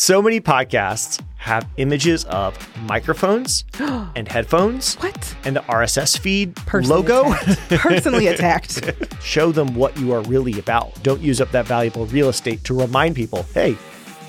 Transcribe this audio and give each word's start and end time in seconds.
So 0.00 0.22
many 0.22 0.40
podcasts 0.40 1.22
have 1.36 1.68
images 1.76 2.24
of 2.24 2.56
microphones 2.84 3.66
and 3.78 4.26
headphones 4.26 4.94
What? 4.94 5.36
and 5.44 5.54
the 5.54 5.60
RSS 5.60 6.18
feed 6.18 6.56
Personally 6.56 7.02
logo. 7.02 7.32
attacked. 7.34 7.68
Personally 7.82 8.26
attacked. 8.28 9.22
Show 9.22 9.52
them 9.52 9.74
what 9.74 9.94
you 9.98 10.14
are 10.14 10.22
really 10.22 10.58
about. 10.58 11.02
Don't 11.02 11.20
use 11.20 11.38
up 11.42 11.50
that 11.50 11.66
valuable 11.66 12.06
real 12.06 12.30
estate 12.30 12.64
to 12.64 12.72
remind 12.80 13.14
people, 13.14 13.42
hey, 13.52 13.76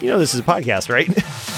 you 0.01 0.09
know 0.09 0.19
this 0.19 0.33
is 0.33 0.41
a 0.41 0.43
podcast, 0.43 0.89
right? 0.89 1.07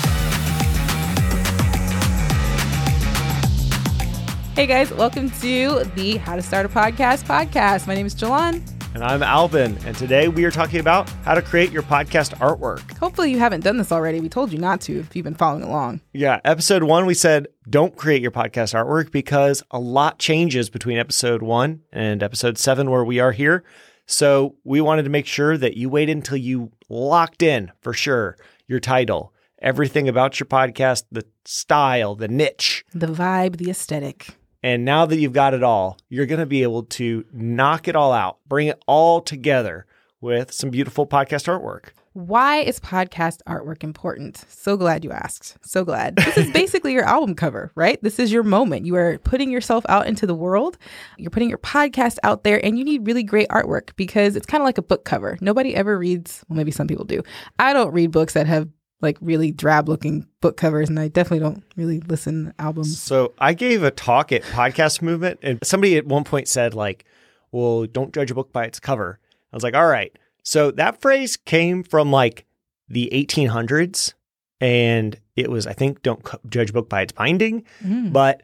Hey 4.54 4.68
guys, 4.68 4.92
welcome 4.92 5.32
to 5.42 5.84
the 5.96 6.18
How 6.18 6.36
to 6.36 6.42
Start 6.44 6.68
a 6.68 6.70
Podcast 6.70 7.24
podcast. 7.24 7.88
My 7.88 7.96
name 7.96 8.06
is 8.06 8.14
Jalan. 8.14 8.62
And 8.94 9.04
I'm 9.04 9.24
Alban, 9.24 9.76
and 9.88 9.98
today 9.98 10.28
we 10.28 10.46
are 10.46 10.52
talking 10.52 10.80
about 10.80 11.10
how 11.26 11.34
to 11.34 11.42
create 11.42 11.72
your 11.72 11.82
podcast 11.82 12.38
artwork. 12.38 12.96
Hopefully, 13.00 13.32
you 13.32 13.40
haven't 13.40 13.64
done 13.64 13.78
this 13.78 13.92
already. 13.92 14.20
We 14.20 14.30
told 14.30 14.52
you 14.52 14.60
not 14.60 14.82
to 14.82 15.00
if 15.00 15.16
you've 15.16 15.24
been 15.24 15.34
following 15.34 15.64
along. 15.64 16.02
Yeah, 16.14 16.40
episode 16.46 16.84
one, 16.84 17.08
we 17.08 17.16
said 17.16 17.48
don't 17.68 17.96
create 17.96 18.22
your 18.22 18.30
podcast 18.30 18.76
artwork 18.76 19.12
because 19.12 19.64
a 19.72 19.80
lot 19.80 20.20
changes 20.20 20.70
between 20.70 21.00
episode 21.00 21.42
one 21.42 21.82
and 21.92 22.22
episode 22.22 22.60
seven, 22.60 22.92
where 22.92 23.04
we 23.04 23.20
are 23.20 23.32
here. 23.32 23.64
So 24.06 24.58
we 24.64 24.80
wanted 24.80 25.04
to 25.04 25.10
make 25.10 25.26
sure 25.26 25.58
that 25.58 25.76
you 25.76 25.90
wait 25.90 26.12
until 26.12 26.38
you 26.38 26.72
locked 26.88 27.42
in 27.42 27.72
for 27.82 27.94
sure 27.94 28.38
your 28.68 28.80
title, 28.80 29.34
everything 29.60 30.08
about 30.08 30.40
your 30.40 30.46
podcast, 30.46 31.06
the 31.12 31.26
style, 31.46 32.14
the 32.14 32.28
niche. 32.28 32.86
The 32.94 33.08
vibe, 33.08 33.58
the 33.58 33.72
aesthetic. 33.72 34.36
And 34.64 34.86
now 34.86 35.06
that 35.06 35.18
you've 35.18 35.34
got 35.34 35.54
it 35.54 35.62
all, 35.62 35.98
you're 36.08 36.26
going 36.26 36.40
to 36.40 36.46
be 36.46 36.64
able 36.64 36.84
to 36.84 37.26
knock 37.34 37.90
it 37.90 37.96
all 37.98 38.14
out, 38.14 38.38
bring 38.48 38.68
it 38.68 38.82
all 38.88 39.20
together 39.22 39.86
with 40.22 40.54
some 40.54 40.70
beautiful 40.70 41.06
podcast 41.06 41.48
artwork. 41.48 41.90
Why 42.14 42.60
is 42.60 42.80
podcast 42.80 43.40
artwork 43.48 43.84
important? 43.84 44.46
So 44.48 44.78
glad 44.78 45.04
you 45.04 45.12
asked. 45.12 45.58
So 45.66 45.84
glad. 45.84 46.16
This 46.16 46.38
is 46.38 46.52
basically 46.54 46.94
your 46.94 47.04
album 47.04 47.36
cover, 47.36 47.72
right? 47.76 48.02
This 48.04 48.20
is 48.20 48.32
your 48.32 48.44
moment. 48.44 48.86
You 48.86 48.96
are 48.96 49.18
putting 49.18 49.52
yourself 49.52 49.84
out 49.90 50.08
into 50.08 50.26
the 50.26 50.36
world. 50.36 50.78
You're 51.18 51.32
putting 51.32 51.50
your 51.50 51.58
podcast 51.58 52.20
out 52.24 52.44
there, 52.44 52.64
and 52.64 52.78
you 52.78 52.86
need 52.86 53.08
really 53.08 53.24
great 53.24 53.50
artwork 53.50 53.96
because 53.96 54.36
it's 54.36 54.46
kind 54.46 54.62
of 54.62 54.66
like 54.66 54.78
a 54.78 54.84
book 54.84 55.06
cover. 55.06 55.40
Nobody 55.42 55.76
ever 55.76 55.98
reads, 55.98 56.46
well, 56.48 56.56
maybe 56.56 56.72
some 56.72 56.88
people 56.88 57.04
do. 57.04 57.24
I 57.58 57.74
don't 57.74 57.92
read 57.92 58.12
books 58.12 58.34
that 58.34 58.46
have 58.46 58.70
like 59.04 59.18
really 59.22 59.52
drab 59.52 59.88
looking 59.88 60.26
book 60.42 60.58
covers, 60.58 60.90
and 60.90 61.00
I 61.00 61.08
definitely 61.10 61.40
don't 61.44 61.64
really 61.76 62.00
listen 62.00 62.46
to 62.46 62.54
albums. 62.58 63.00
So 63.00 63.34
I 63.38 63.54
gave 63.54 63.84
a 63.84 63.92
talk 63.92 64.32
at 64.32 64.42
Podcast 64.44 65.02
Movement, 65.04 65.40
and 65.44 65.60
somebody 65.64 65.98
at 65.98 66.08
one 66.08 66.24
point 66.24 66.48
said, 66.48 66.74
like, 66.74 67.06
well, 67.52 67.86
don't 67.86 68.14
judge 68.14 68.32
a 68.32 68.34
book 68.36 68.52
by 68.52 68.66
its 68.66 68.80
cover. 68.80 69.20
I 69.52 69.56
was 69.56 69.62
like, 69.64 69.76
all 69.76 69.86
right. 69.88 70.18
So 70.42 70.72
that 70.72 71.00
phrase 71.02 71.38
came 71.38 71.84
from 71.84 72.12
like 72.12 72.46
the 72.90 73.10
1800s, 73.14 74.14
and 74.60 75.20
it 75.36 75.52
was, 75.52 75.68
I 75.68 75.74
think, 75.74 76.02
don't 76.02 76.26
judge 76.50 76.72
a 76.72 76.74
book 76.74 76.90
by 76.90 77.02
its 77.02 77.12
binding, 77.12 77.64
Mm. 77.84 78.12
but 78.14 78.42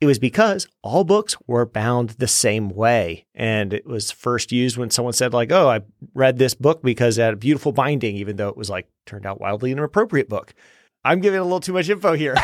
it 0.00 0.06
was 0.06 0.18
because 0.18 0.66
all 0.82 1.04
books 1.04 1.36
were 1.46 1.66
bound 1.66 2.10
the 2.10 2.26
same 2.26 2.70
way. 2.70 3.26
And 3.34 3.74
it 3.74 3.86
was 3.86 4.10
first 4.10 4.50
used 4.50 4.78
when 4.78 4.90
someone 4.90 5.12
said, 5.12 5.34
like, 5.34 5.52
oh, 5.52 5.68
I 5.68 5.80
read 6.14 6.38
this 6.38 6.54
book 6.54 6.82
because 6.82 7.18
it 7.18 7.22
had 7.22 7.34
a 7.34 7.36
beautiful 7.36 7.72
binding, 7.72 8.16
even 8.16 8.36
though 8.36 8.48
it 8.48 8.56
was 8.56 8.70
like 8.70 8.88
turned 9.04 9.26
out 9.26 9.40
wildly 9.40 9.72
inappropriate 9.72 10.28
book. 10.28 10.54
I'm 11.04 11.20
giving 11.20 11.40
a 11.40 11.42
little 11.42 11.60
too 11.60 11.74
much 11.74 11.88
info 11.88 12.14
here. 12.14 12.34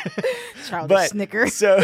Childish 0.68 1.08
snicker. 1.10 1.48
So, 1.48 1.80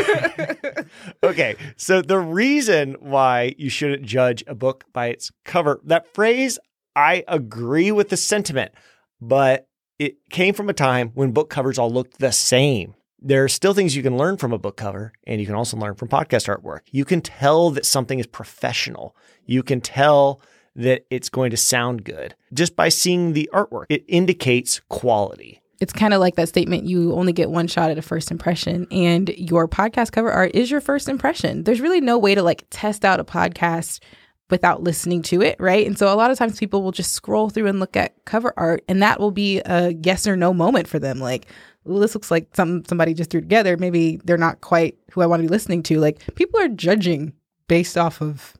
okay. 1.22 1.56
So, 1.76 2.02
the 2.02 2.18
reason 2.18 2.96
why 3.00 3.54
you 3.58 3.68
shouldn't 3.68 4.02
judge 4.02 4.44
a 4.46 4.54
book 4.54 4.84
by 4.92 5.08
its 5.08 5.30
cover, 5.44 5.80
that 5.84 6.12
phrase, 6.14 6.58
I 6.94 7.24
agree 7.28 7.92
with 7.92 8.08
the 8.08 8.16
sentiment, 8.16 8.72
but 9.20 9.68
it 9.98 10.16
came 10.30 10.54
from 10.54 10.70
a 10.70 10.74
time 10.74 11.10
when 11.14 11.32
book 11.32 11.50
covers 11.50 11.78
all 11.78 11.90
looked 11.90 12.18
the 12.18 12.32
same. 12.32 12.94
There 13.20 13.42
are 13.44 13.48
still 13.48 13.72
things 13.74 13.96
you 13.96 14.02
can 14.02 14.16
learn 14.16 14.36
from 14.36 14.52
a 14.52 14.58
book 14.58 14.76
cover, 14.76 15.12
and 15.26 15.40
you 15.40 15.46
can 15.46 15.54
also 15.56 15.76
learn 15.76 15.94
from 15.94 16.08
podcast 16.08 16.54
artwork. 16.54 16.80
You 16.90 17.04
can 17.04 17.20
tell 17.22 17.70
that 17.70 17.86
something 17.86 18.18
is 18.18 18.26
professional. 18.26 19.16
You 19.46 19.62
can 19.62 19.80
tell 19.80 20.40
that 20.74 21.06
it's 21.10 21.30
going 21.30 21.50
to 21.50 21.56
sound 21.56 22.04
good 22.04 22.34
just 22.52 22.76
by 22.76 22.90
seeing 22.90 23.32
the 23.32 23.48
artwork. 23.54 23.86
It 23.88 24.04
indicates 24.08 24.80
quality. 24.90 25.62
it's 25.80 25.92
kind 25.92 26.12
of 26.14 26.20
like 26.20 26.36
that 26.36 26.48
statement 26.48 26.84
you 26.84 27.12
only 27.14 27.32
get 27.32 27.50
one 27.50 27.66
shot 27.66 27.90
at 27.90 27.98
a 27.98 28.02
first 28.02 28.30
impression 28.30 28.86
and 28.90 29.28
your 29.30 29.66
podcast 29.68 30.10
cover 30.12 30.30
art 30.30 30.50
is 30.54 30.70
your 30.70 30.80
first 30.80 31.06
impression 31.08 31.64
there's 31.64 31.82
really 31.82 32.00
no 32.00 32.16
way 32.18 32.34
to 32.34 32.42
like 32.42 32.64
test 32.70 33.04
out 33.04 33.20
a 33.20 33.24
podcast 33.24 34.00
without 34.48 34.82
listening 34.82 35.20
to 35.20 35.42
it 35.42 35.54
right 35.58 35.86
and 35.86 35.98
so 35.98 36.10
a 36.12 36.16
lot 36.16 36.30
of 36.30 36.38
times 36.38 36.58
people 36.58 36.82
will 36.82 36.92
just 36.92 37.12
scroll 37.12 37.50
through 37.50 37.66
and 37.66 37.78
look 37.78 37.94
at 37.94 38.14
cover 38.24 38.54
art 38.56 38.82
and 38.88 39.02
that 39.02 39.20
will 39.20 39.30
be 39.32 39.60
a 39.66 39.92
yes 40.02 40.26
or 40.26 40.34
no 40.36 40.54
moment 40.54 40.88
for 40.88 40.98
them 40.98 41.18
like 41.18 41.46
well, 41.86 42.00
this 42.00 42.14
looks 42.14 42.30
like 42.30 42.54
something 42.54 42.84
somebody 42.88 43.14
just 43.14 43.30
threw 43.30 43.40
together 43.40 43.76
maybe 43.76 44.16
they're 44.24 44.36
not 44.36 44.60
quite 44.60 44.96
who 45.12 45.20
i 45.20 45.26
want 45.26 45.40
to 45.40 45.48
be 45.48 45.52
listening 45.52 45.82
to 45.82 45.98
like 45.98 46.22
people 46.34 46.60
are 46.60 46.68
judging 46.68 47.32
based 47.68 47.96
off 47.96 48.20
of 48.20 48.54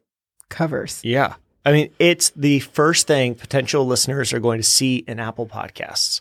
covers 0.48 1.00
Yeah. 1.04 1.34
I 1.65 1.72
mean, 1.72 1.91
it's 1.98 2.31
the 2.36 2.60
first 2.60 3.09
thing 3.09 3.34
potential 3.34 3.84
listeners 3.84 4.32
are 4.32 4.38
going 4.38 4.60
to 4.60 4.66
see 4.66 4.98
in 4.98 5.19
Apple 5.19 5.48
Podcasts. 5.48 6.20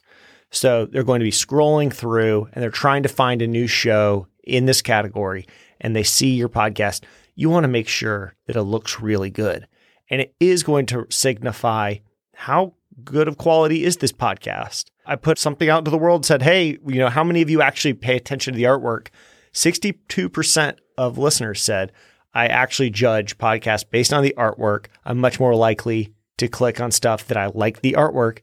So 0.49 0.87
they're 0.87 1.03
going 1.03 1.19
to 1.19 1.23
be 1.25 1.29
scrolling 1.29 1.93
through 1.93 2.49
and 2.51 2.63
they're 2.63 2.71
trying 2.71 3.03
to 3.03 3.09
find 3.09 3.43
a 3.43 3.47
new 3.47 3.67
show 3.67 4.27
in 4.43 4.65
this 4.65 4.81
category 4.81 5.45
and 5.79 5.95
they 5.95 6.01
see 6.01 6.33
your 6.33 6.49
podcast. 6.49 7.03
You 7.35 7.51
want 7.51 7.63
to 7.63 7.67
make 7.67 7.87
sure 7.87 8.33
that 8.47 8.55
it 8.55 8.63
looks 8.63 8.99
really 8.99 9.29
good. 9.29 9.67
And 10.09 10.19
it 10.19 10.33
is 10.39 10.63
going 10.63 10.87
to 10.87 11.05
signify 11.11 11.97
how 12.33 12.73
good 13.03 13.27
of 13.27 13.37
quality 13.37 13.83
is 13.83 13.97
this 13.97 14.11
podcast. 14.11 14.85
I 15.05 15.15
put 15.15 15.37
something 15.37 15.69
out 15.69 15.79
into 15.79 15.91
the 15.91 15.97
world 15.97 16.25
said, 16.25 16.41
"Hey, 16.41 16.77
you 16.87 16.99
know, 16.99 17.09
how 17.09 17.23
many 17.23 17.41
of 17.41 17.49
you 17.49 17.61
actually 17.61 17.93
pay 17.93 18.15
attention 18.15 18.53
to 18.53 18.57
the 18.57 18.63
artwork?" 18.63 19.07
62% 19.53 20.75
of 20.97 21.17
listeners 21.17 21.61
said, 21.61 21.91
I 22.35 22.47
actually 22.47 22.89
judge 22.89 23.37
podcasts 23.37 23.89
based 23.89 24.13
on 24.13 24.21
the 24.21 24.35
artwork. 24.37 24.87
I'm 25.05 25.17
much 25.17 25.39
more 25.39 25.55
likely 25.55 26.13
to 26.37 26.49
click 26.49 26.81
on 26.81 26.91
stuff 26.91 27.25
that 27.27 27.37
I 27.37 27.47
like 27.47 27.81
the 27.81 27.93
artwork. 27.93 28.39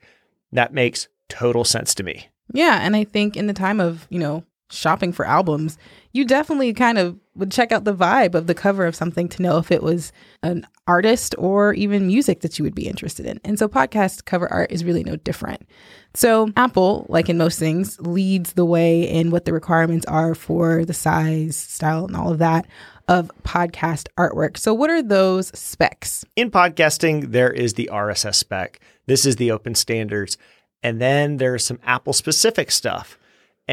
That 0.50 0.72
makes 0.72 1.08
total 1.28 1.64
sense 1.64 1.94
to 1.96 2.02
me. 2.02 2.28
Yeah, 2.54 2.78
and 2.80 2.96
I 2.96 3.04
think 3.04 3.36
in 3.36 3.46
the 3.46 3.52
time 3.52 3.80
of, 3.80 4.06
you 4.08 4.18
know, 4.18 4.44
shopping 4.72 5.12
for 5.12 5.26
albums, 5.26 5.78
you 6.12 6.24
definitely 6.24 6.72
kind 6.72 6.98
of 6.98 7.18
would 7.34 7.50
check 7.50 7.72
out 7.72 7.84
the 7.84 7.94
vibe 7.94 8.34
of 8.34 8.46
the 8.46 8.54
cover 8.54 8.86
of 8.86 8.94
something 8.94 9.28
to 9.28 9.42
know 9.42 9.58
if 9.58 9.70
it 9.70 9.82
was 9.82 10.12
an 10.42 10.66
artist 10.86 11.34
or 11.38 11.72
even 11.74 12.06
music 12.06 12.40
that 12.40 12.58
you 12.58 12.64
would 12.64 12.74
be 12.74 12.86
interested 12.86 13.24
in. 13.24 13.40
And 13.44 13.58
so 13.58 13.68
podcast 13.68 14.24
cover 14.24 14.50
art 14.52 14.70
is 14.70 14.84
really 14.84 15.04
no 15.04 15.16
different. 15.16 15.66
So 16.14 16.52
Apple, 16.56 17.06
like 17.08 17.28
in 17.28 17.38
most 17.38 17.58
things, 17.58 17.98
leads 18.00 18.52
the 18.52 18.66
way 18.66 19.08
in 19.08 19.30
what 19.30 19.44
the 19.46 19.52
requirements 19.52 20.04
are 20.06 20.34
for 20.34 20.84
the 20.84 20.92
size, 20.92 21.56
style, 21.56 22.04
and 22.04 22.16
all 22.16 22.30
of 22.30 22.38
that 22.38 22.66
of 23.08 23.30
podcast 23.42 24.08
artwork. 24.18 24.56
So 24.56 24.74
what 24.74 24.90
are 24.90 25.02
those 25.02 25.48
specs? 25.58 26.24
In 26.36 26.50
podcasting, 26.50 27.32
there 27.32 27.50
is 27.50 27.74
the 27.74 27.88
RSS 27.92 28.34
spec. 28.34 28.80
This 29.06 29.24
is 29.26 29.36
the 29.36 29.50
open 29.50 29.74
standards. 29.74 30.36
And 30.82 31.00
then 31.00 31.38
there's 31.38 31.64
some 31.64 31.80
Apple 31.84 32.12
specific 32.12 32.70
stuff. 32.70 33.18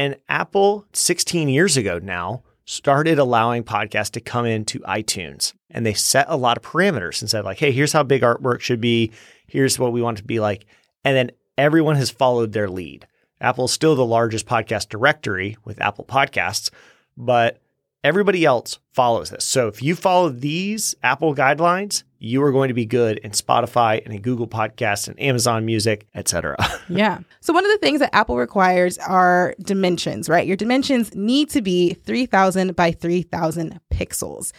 And 0.00 0.16
Apple, 0.30 0.86
16 0.94 1.50
years 1.50 1.76
ago 1.76 1.98
now, 1.98 2.42
started 2.64 3.18
allowing 3.18 3.64
podcasts 3.64 4.12
to 4.12 4.20
come 4.22 4.46
into 4.46 4.78
iTunes. 4.80 5.52
And 5.68 5.84
they 5.84 5.92
set 5.92 6.24
a 6.30 6.38
lot 6.38 6.56
of 6.56 6.62
parameters 6.62 7.20
and 7.20 7.28
said, 7.28 7.44
like, 7.44 7.58
hey, 7.58 7.70
here's 7.70 7.92
how 7.92 8.02
big 8.02 8.22
artwork 8.22 8.60
should 8.60 8.80
be. 8.80 9.12
Here's 9.46 9.78
what 9.78 9.92
we 9.92 10.00
want 10.00 10.16
it 10.16 10.22
to 10.22 10.26
be 10.26 10.40
like. 10.40 10.64
And 11.04 11.14
then 11.14 11.32
everyone 11.58 11.96
has 11.96 12.10
followed 12.10 12.54
their 12.54 12.70
lead. 12.70 13.06
Apple's 13.42 13.74
still 13.74 13.94
the 13.94 14.06
largest 14.06 14.46
podcast 14.46 14.88
directory 14.88 15.58
with 15.66 15.82
Apple 15.82 16.06
Podcasts, 16.06 16.70
but 17.14 17.60
everybody 18.02 18.46
else 18.46 18.78
follows 18.94 19.28
this. 19.28 19.44
So 19.44 19.68
if 19.68 19.82
you 19.82 19.94
follow 19.94 20.30
these 20.30 20.94
Apple 21.02 21.34
guidelines, 21.34 22.04
you 22.20 22.40
are 22.42 22.52
going 22.52 22.68
to 22.68 22.74
be 22.74 22.84
good 22.84 23.18
in 23.18 23.32
Spotify 23.32 24.04
and 24.04 24.14
in 24.14 24.20
Google 24.20 24.46
Podcasts 24.46 25.08
and 25.08 25.18
Amazon 25.20 25.64
Music, 25.64 26.06
etc. 26.14 26.56
Yeah. 26.90 27.20
So 27.40 27.52
one 27.52 27.64
of 27.64 27.70
the 27.70 27.78
things 27.78 28.00
that 28.00 28.12
Apple 28.12 28.36
requires 28.36 28.98
are 28.98 29.54
dimensions, 29.60 30.28
right? 30.28 30.46
Your 30.46 30.56
dimensions 30.56 31.14
need 31.14 31.48
to 31.50 31.62
be 31.62 31.94
3000 31.94 32.74
by 32.74 32.90
3000 32.90 33.80
pixels. 33.92 34.50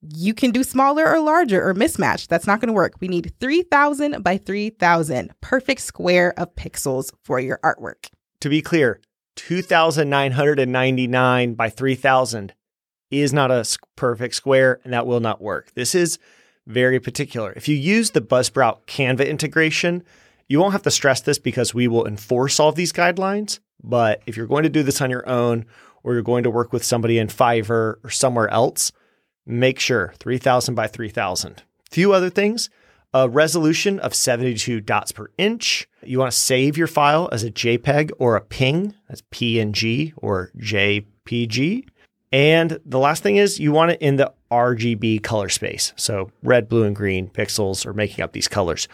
You 0.00 0.32
can 0.32 0.52
do 0.52 0.64
smaller 0.64 1.06
or 1.06 1.20
larger 1.20 1.62
or 1.66 1.74
mismatched. 1.74 2.30
That's 2.30 2.46
not 2.46 2.60
going 2.60 2.68
to 2.68 2.72
work. 2.72 2.94
We 3.00 3.08
need 3.08 3.34
3000 3.40 4.22
by 4.22 4.38
3000 4.38 5.34
perfect 5.42 5.82
square 5.82 6.32
of 6.38 6.54
pixels 6.54 7.12
for 7.22 7.38
your 7.38 7.58
artwork. 7.62 8.08
to 8.40 8.48
be 8.48 8.62
clear, 8.62 9.00
2,999 9.36 11.54
by 11.54 11.68
3,000 11.68 12.54
is 13.10 13.32
not 13.32 13.50
a 13.50 13.64
perfect 13.96 14.34
square, 14.34 14.80
and 14.82 14.92
that 14.92 15.06
will 15.06 15.20
not 15.20 15.42
work. 15.42 15.72
This 15.74 15.94
is 15.94 16.18
very 16.66 17.00
particular. 17.00 17.52
If 17.54 17.68
you 17.68 17.76
use 17.76 18.10
the 18.10 18.20
Buzzsprout 18.20 18.86
Canva 18.86 19.28
integration, 19.28 20.02
you 20.48 20.60
won't 20.60 20.72
have 20.72 20.82
to 20.82 20.90
stress 20.90 21.20
this 21.20 21.38
because 21.38 21.74
we 21.74 21.88
will 21.88 22.06
enforce 22.06 22.58
all 22.60 22.68
of 22.68 22.74
these 22.74 22.92
guidelines. 22.92 23.60
But 23.82 24.22
if 24.26 24.36
you're 24.36 24.46
going 24.46 24.64
to 24.64 24.68
do 24.68 24.82
this 24.82 25.00
on 25.00 25.10
your 25.10 25.28
own, 25.28 25.66
or 26.02 26.14
you're 26.14 26.22
going 26.22 26.44
to 26.44 26.50
work 26.50 26.72
with 26.72 26.84
somebody 26.84 27.18
in 27.18 27.26
Fiverr 27.26 27.96
or 28.04 28.10
somewhere 28.10 28.48
else, 28.48 28.92
make 29.44 29.80
sure 29.80 30.14
3,000 30.20 30.74
by 30.74 30.86
3,000. 30.86 31.62
Few 31.90 32.12
other 32.12 32.30
things. 32.30 32.70
a 33.16 33.28
resolution 33.28 33.98
of 34.00 34.14
72 34.14 34.80
dots 34.80 35.12
per 35.12 35.30
inch. 35.38 35.88
You 36.02 36.18
want 36.18 36.32
to 36.32 36.36
save 36.36 36.76
your 36.76 36.86
file 36.86 37.28
as 37.32 37.42
a 37.42 37.50
JPEG 37.50 38.10
or 38.18 38.36
a 38.36 38.42
PNG, 38.42 38.94
that's 39.08 39.22
PNG 39.32 40.12
or 40.16 40.50
JPG. 40.58 41.88
And 42.32 42.78
the 42.84 42.98
last 42.98 43.22
thing 43.22 43.36
is 43.36 43.58
you 43.58 43.72
want 43.72 43.92
it 43.92 44.02
in 44.02 44.16
the 44.16 44.32
RGB 44.50 45.22
color 45.22 45.48
space. 45.48 45.92
So 45.96 46.30
red, 46.42 46.68
blue, 46.68 46.84
and 46.84 46.94
green 46.94 47.28
pixels 47.28 47.86
are 47.86 47.92
making 47.92 48.22
up 48.22 48.32
these 48.32 48.48
colors. 48.48 48.88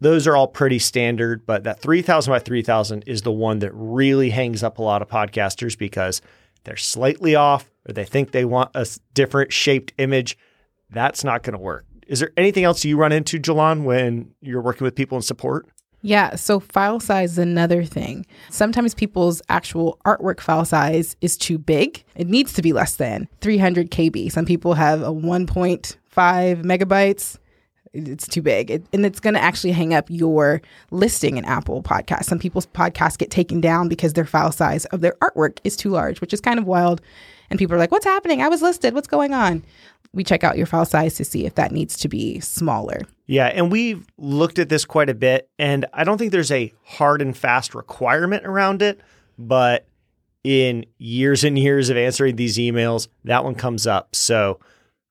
Those 0.00 0.26
are 0.26 0.34
all 0.34 0.48
pretty 0.48 0.80
standard, 0.80 1.46
but 1.46 1.64
that 1.64 1.80
3000 1.80 2.32
by 2.32 2.40
3000 2.40 3.04
is 3.06 3.22
the 3.22 3.30
one 3.30 3.60
that 3.60 3.70
really 3.72 4.30
hangs 4.30 4.62
up 4.62 4.78
a 4.78 4.82
lot 4.82 5.00
of 5.00 5.08
podcasters 5.08 5.78
because 5.78 6.20
they're 6.64 6.76
slightly 6.76 7.34
off 7.36 7.70
or 7.88 7.92
they 7.92 8.04
think 8.04 8.32
they 8.32 8.44
want 8.44 8.70
a 8.74 8.86
different 9.14 9.52
shaped 9.52 9.92
image. 9.98 10.36
That's 10.90 11.22
not 11.22 11.42
going 11.42 11.54
to 11.54 11.58
work. 11.62 11.86
Is 12.08 12.20
there 12.20 12.32
anything 12.36 12.64
else 12.64 12.84
you 12.84 12.96
run 12.96 13.12
into, 13.12 13.38
Jalon, 13.38 13.84
when 13.84 14.34
you're 14.40 14.60
working 14.60 14.84
with 14.84 14.96
people 14.96 15.16
in 15.16 15.22
support? 15.22 15.68
Yeah, 16.02 16.34
so 16.34 16.58
file 16.58 16.98
size 16.98 17.32
is 17.32 17.38
another 17.38 17.84
thing. 17.84 18.26
Sometimes 18.50 18.92
people's 18.92 19.40
actual 19.48 19.98
artwork 20.04 20.40
file 20.40 20.64
size 20.64 21.16
is 21.20 21.36
too 21.36 21.58
big. 21.58 22.04
It 22.16 22.28
needs 22.28 22.52
to 22.54 22.62
be 22.62 22.72
less 22.72 22.96
than 22.96 23.28
300 23.40 23.90
KB. 23.90 24.30
Some 24.30 24.44
people 24.44 24.74
have 24.74 25.02
a 25.02 25.12
1.5 25.12 25.96
megabytes. 26.64 27.38
It's 27.92 28.26
too 28.26 28.42
big. 28.42 28.70
It, 28.70 28.86
and 28.92 29.06
it's 29.06 29.20
going 29.20 29.34
to 29.34 29.42
actually 29.42 29.72
hang 29.72 29.94
up 29.94 30.06
your 30.08 30.60
listing 30.90 31.36
in 31.36 31.44
Apple 31.44 31.82
Podcasts. 31.82 32.24
Some 32.24 32.38
people's 32.38 32.66
podcasts 32.66 33.18
get 33.18 33.30
taken 33.30 33.60
down 33.60 33.88
because 33.88 34.14
their 34.14 34.24
file 34.24 34.50
size 34.50 34.86
of 34.86 35.02
their 35.02 35.14
artwork 35.22 35.58
is 35.62 35.76
too 35.76 35.90
large, 35.90 36.20
which 36.20 36.32
is 36.32 36.40
kind 36.40 36.58
of 36.58 36.66
wild. 36.66 37.00
And 37.48 37.58
people 37.58 37.76
are 37.76 37.78
like, 37.78 37.92
what's 37.92 38.06
happening? 38.06 38.42
I 38.42 38.48
was 38.48 38.62
listed. 38.62 38.94
What's 38.94 39.08
going 39.08 39.34
on? 39.34 39.62
we 40.14 40.24
check 40.24 40.44
out 40.44 40.56
your 40.56 40.66
file 40.66 40.84
size 40.84 41.14
to 41.14 41.24
see 41.24 41.46
if 41.46 41.54
that 41.54 41.72
needs 41.72 41.96
to 41.98 42.08
be 42.08 42.38
smaller. 42.40 43.02
Yeah, 43.32 43.46
and 43.46 43.72
we've 43.72 44.06
looked 44.18 44.58
at 44.58 44.68
this 44.68 44.84
quite 44.84 45.08
a 45.08 45.14
bit, 45.14 45.48
and 45.58 45.86
I 45.94 46.04
don't 46.04 46.18
think 46.18 46.32
there's 46.32 46.50
a 46.50 46.70
hard 46.84 47.22
and 47.22 47.34
fast 47.34 47.74
requirement 47.74 48.44
around 48.44 48.82
it, 48.82 49.00
but 49.38 49.86
in 50.44 50.84
years 50.98 51.42
and 51.42 51.58
years 51.58 51.88
of 51.88 51.96
answering 51.96 52.36
these 52.36 52.58
emails, 52.58 53.08
that 53.24 53.42
one 53.42 53.54
comes 53.54 53.86
up. 53.86 54.14
So 54.14 54.60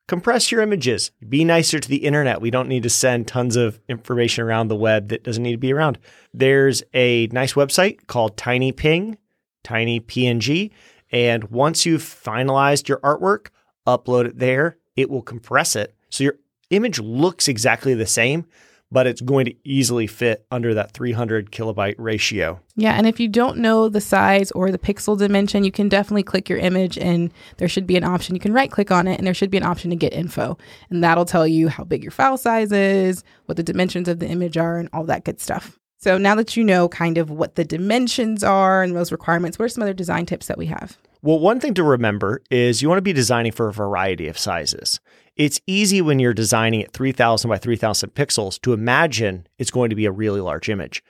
compress 0.07 0.51
your 0.51 0.62
images. 0.62 1.09
Be 1.27 1.44
nicer 1.44 1.79
to 1.79 1.89
the 1.89 2.06
internet. 2.06 2.41
We 2.41 2.51
don't 2.51 2.69
need 2.69 2.83
to 2.83 2.91
send 2.91 3.27
tons 3.27 3.56
of 3.56 3.79
information 3.89 4.44
around 4.44 4.67
the 4.67 4.75
web 4.75 5.09
that 5.09 5.24
doesn't 5.24 5.41
need 5.41 5.53
to 5.53 5.57
be 5.57 5.74
around. 5.74 5.97
There's 6.31 6.83
a 6.94 7.25
nice 7.31 7.53
website 7.53 8.06
called 8.06 8.38
TinyPing, 8.38 9.17
Tiny 9.63 10.00
PNG, 10.00 10.69
and 11.12 11.45
once 11.45 11.88
you've 11.88 12.03
finalized 12.03 12.88
your 12.88 13.00
artwork, 13.00 13.47
upload 13.88 14.27
it 14.27 14.38
there 14.38 14.77
it 14.95 15.09
will 15.09 15.21
compress 15.21 15.75
it. 15.75 15.95
So 16.09 16.24
your 16.24 16.35
image 16.71 17.00
looks 17.00 17.47
exactly 17.47 17.94
the 17.94 18.06
same, 18.06 18.45
but 18.91 19.07
it's 19.07 19.21
going 19.21 19.45
to 19.45 19.56
easily 19.63 20.06
fit 20.06 20.45
under 20.51 20.73
that 20.73 20.91
300 20.91 21.51
kilobyte 21.51 21.95
ratio. 21.97 22.59
Yeah. 22.75 22.94
And 22.94 23.07
if 23.07 23.19
you 23.19 23.27
don't 23.27 23.57
know 23.57 23.88
the 23.88 24.01
size 24.01 24.51
or 24.51 24.71
the 24.71 24.77
pixel 24.77 25.18
dimension, 25.18 25.63
you 25.63 25.71
can 25.71 25.88
definitely 25.88 26.23
click 26.23 26.50
your 26.50 26.59
image 26.59 26.97
and 26.97 27.31
there 27.57 27.69
should 27.69 27.88
be 27.88 27.95
an 27.95 28.03
option. 28.03 28.35
You 28.35 28.41
can 28.41 28.53
right 28.53 28.69
click 28.69 28.91
on 28.91 29.07
it 29.07 29.18
and 29.18 29.25
there 29.25 29.33
should 29.33 29.51
be 29.51 29.57
an 29.57 29.63
option 29.63 29.89
to 29.91 29.95
get 29.95 30.13
info. 30.13 30.57
And 30.89 31.03
that'll 31.03 31.25
tell 31.25 31.47
you 31.47 31.69
how 31.69 31.83
big 31.83 32.03
your 32.03 32.12
file 32.12 32.38
size 32.38 32.71
is, 32.71 33.24
what 33.45 33.56
the 33.56 33.63
dimensions 33.63 34.09
of 34.09 34.19
the 34.19 34.27
image 34.27 34.57
are, 34.57 34.77
and 34.77 34.89
all 34.91 35.06
that 35.06 35.24
good 35.24 35.39
stuff. 35.39 35.79
So 35.97 36.17
now 36.17 36.33
that 36.35 36.57
you 36.57 36.63
know 36.63 36.89
kind 36.89 37.17
of 37.19 37.29
what 37.29 37.56
the 37.56 37.63
dimensions 37.63 38.44
are 38.44 38.81
and 38.81 38.95
those 38.95 39.12
requirements, 39.12 39.59
what 39.59 39.65
are 39.65 39.69
some 39.69 39.83
other 39.83 39.94
design 39.94 40.25
tips 40.25 40.47
that 40.47 40.57
we 40.57 40.65
have? 40.65 40.97
Well, 41.21 41.39
one 41.39 41.59
thing 41.59 41.75
to 41.75 41.83
remember 41.83 42.41
is 42.50 42.81
you 42.81 42.89
want 42.89 42.97
to 42.97 43.03
be 43.03 43.13
designing 43.13 43.51
for 43.51 43.67
a 43.67 43.74
variety 43.74 44.27
of 44.27 44.39
sizes. 44.39 45.00
It's 45.35 45.61
easy 45.65 46.01
when 46.01 46.19
you're 46.19 46.33
designing 46.33 46.83
at 46.83 46.93
3000 46.93 47.49
by 47.49 47.57
3000 47.57 48.09
pixels 48.13 48.59
to 48.61 48.73
imagine 48.73 49.47
it's 49.57 49.71
going 49.71 49.89
to 49.89 49.95
be 49.95 50.05
a 50.05 50.11
really 50.11 50.41
large 50.41 50.69
image. 50.69 51.03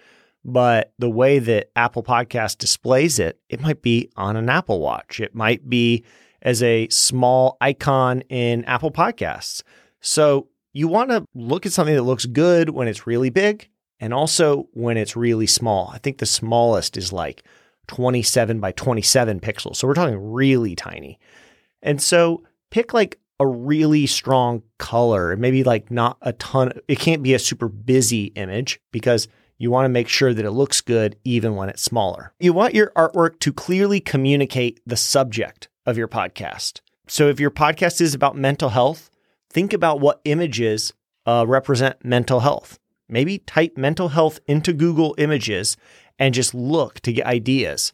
But 0.44 0.94
the 0.98 1.10
way 1.10 1.40
that 1.40 1.72
Apple 1.76 2.04
Podcast 2.04 2.58
displays 2.58 3.20
it, 3.20 3.40
it 3.50 3.62
might 3.62 3.82
be 3.82 4.10
on 4.16 4.36
an 4.36 4.50
Apple 4.50 4.80
Watch. 4.80 5.20
It 5.20 5.36
might 5.36 5.70
be 5.70 6.04
as 6.42 6.64
a 6.64 6.88
small 6.90 7.58
icon 7.62 8.22
in 8.22 8.66
Apple 8.66 8.92
Podcasts. 8.92 9.62
So 10.00 10.48
you 10.74 10.88
want 10.88 11.12
to 11.12 11.26
look 11.36 11.66
at 11.66 11.74
something 11.74 11.96
that 11.96 12.04
looks 12.04 12.26
good 12.26 12.72
when 12.72 12.88
it's 12.88 13.06
really 13.06 13.30
big 13.30 13.70
and 14.00 14.14
also 14.14 14.68
when 14.74 14.98
it's 14.98 15.16
really 15.16 15.48
small. 15.48 15.92
I 15.94 16.00
think 16.00 16.18
the 16.18 16.26
smallest 16.26 16.98
is 16.98 17.14
like 17.14 17.44
27 17.88 18.60
by 18.60 18.72
27 18.72 19.40
pixels. 19.40 19.76
So 19.76 19.88
we're 19.88 19.94
talking 19.94 20.32
really 20.32 20.76
tiny. 20.76 21.20
And 21.84 22.02
so 22.02 22.44
pick 22.72 22.94
like 22.94 23.20
a 23.42 23.48
really 23.48 24.06
strong 24.06 24.62
color 24.78 25.36
maybe 25.36 25.64
like 25.64 25.90
not 25.90 26.16
a 26.22 26.32
ton. 26.34 26.72
It 26.88 27.00
can't 27.00 27.24
be 27.24 27.34
a 27.34 27.40
super 27.40 27.68
busy 27.68 28.26
image 28.36 28.80
because 28.92 29.28
you 29.58 29.72
want 29.72 29.86
to 29.86 29.90
make 29.90 30.08
sure 30.08 30.32
that 30.32 30.46
it 30.46 30.52
looks 30.52 30.80
good 30.80 31.18
even 31.24 31.56
when 31.56 31.68
it's 31.68 31.82
smaller. 31.82 32.34
You 32.40 32.54
want 32.54 32.76
your 32.76 32.92
artwork 32.96 33.40
to 33.40 33.52
clearly 33.52 34.00
communicate 34.00 34.80
the 34.86 34.96
subject 34.96 35.70
of 35.88 35.98
your 35.98 36.08
podcast. 36.08 36.82
So 37.08 37.30
if 37.30 37.40
your 37.40 37.50
podcast 37.50 38.00
is 38.00 38.14
about 38.14 38.38
mental 38.38 38.70
health, 38.70 39.10
think 39.50 39.74
about 39.74 40.00
what 40.00 40.22
images 40.24 40.94
uh, 41.26 41.46
represent 41.48 42.06
mental 42.06 42.42
health. 42.42 42.78
Maybe 43.10 43.40
type 43.40 43.76
mental 43.76 44.10
health 44.10 44.40
into 44.46 44.72
Google 44.72 45.16
Images 45.18 45.78
and 46.20 46.36
just 46.36 46.54
look 46.54 47.00
to 47.00 47.12
get 47.12 47.26
ideas. 47.26 47.92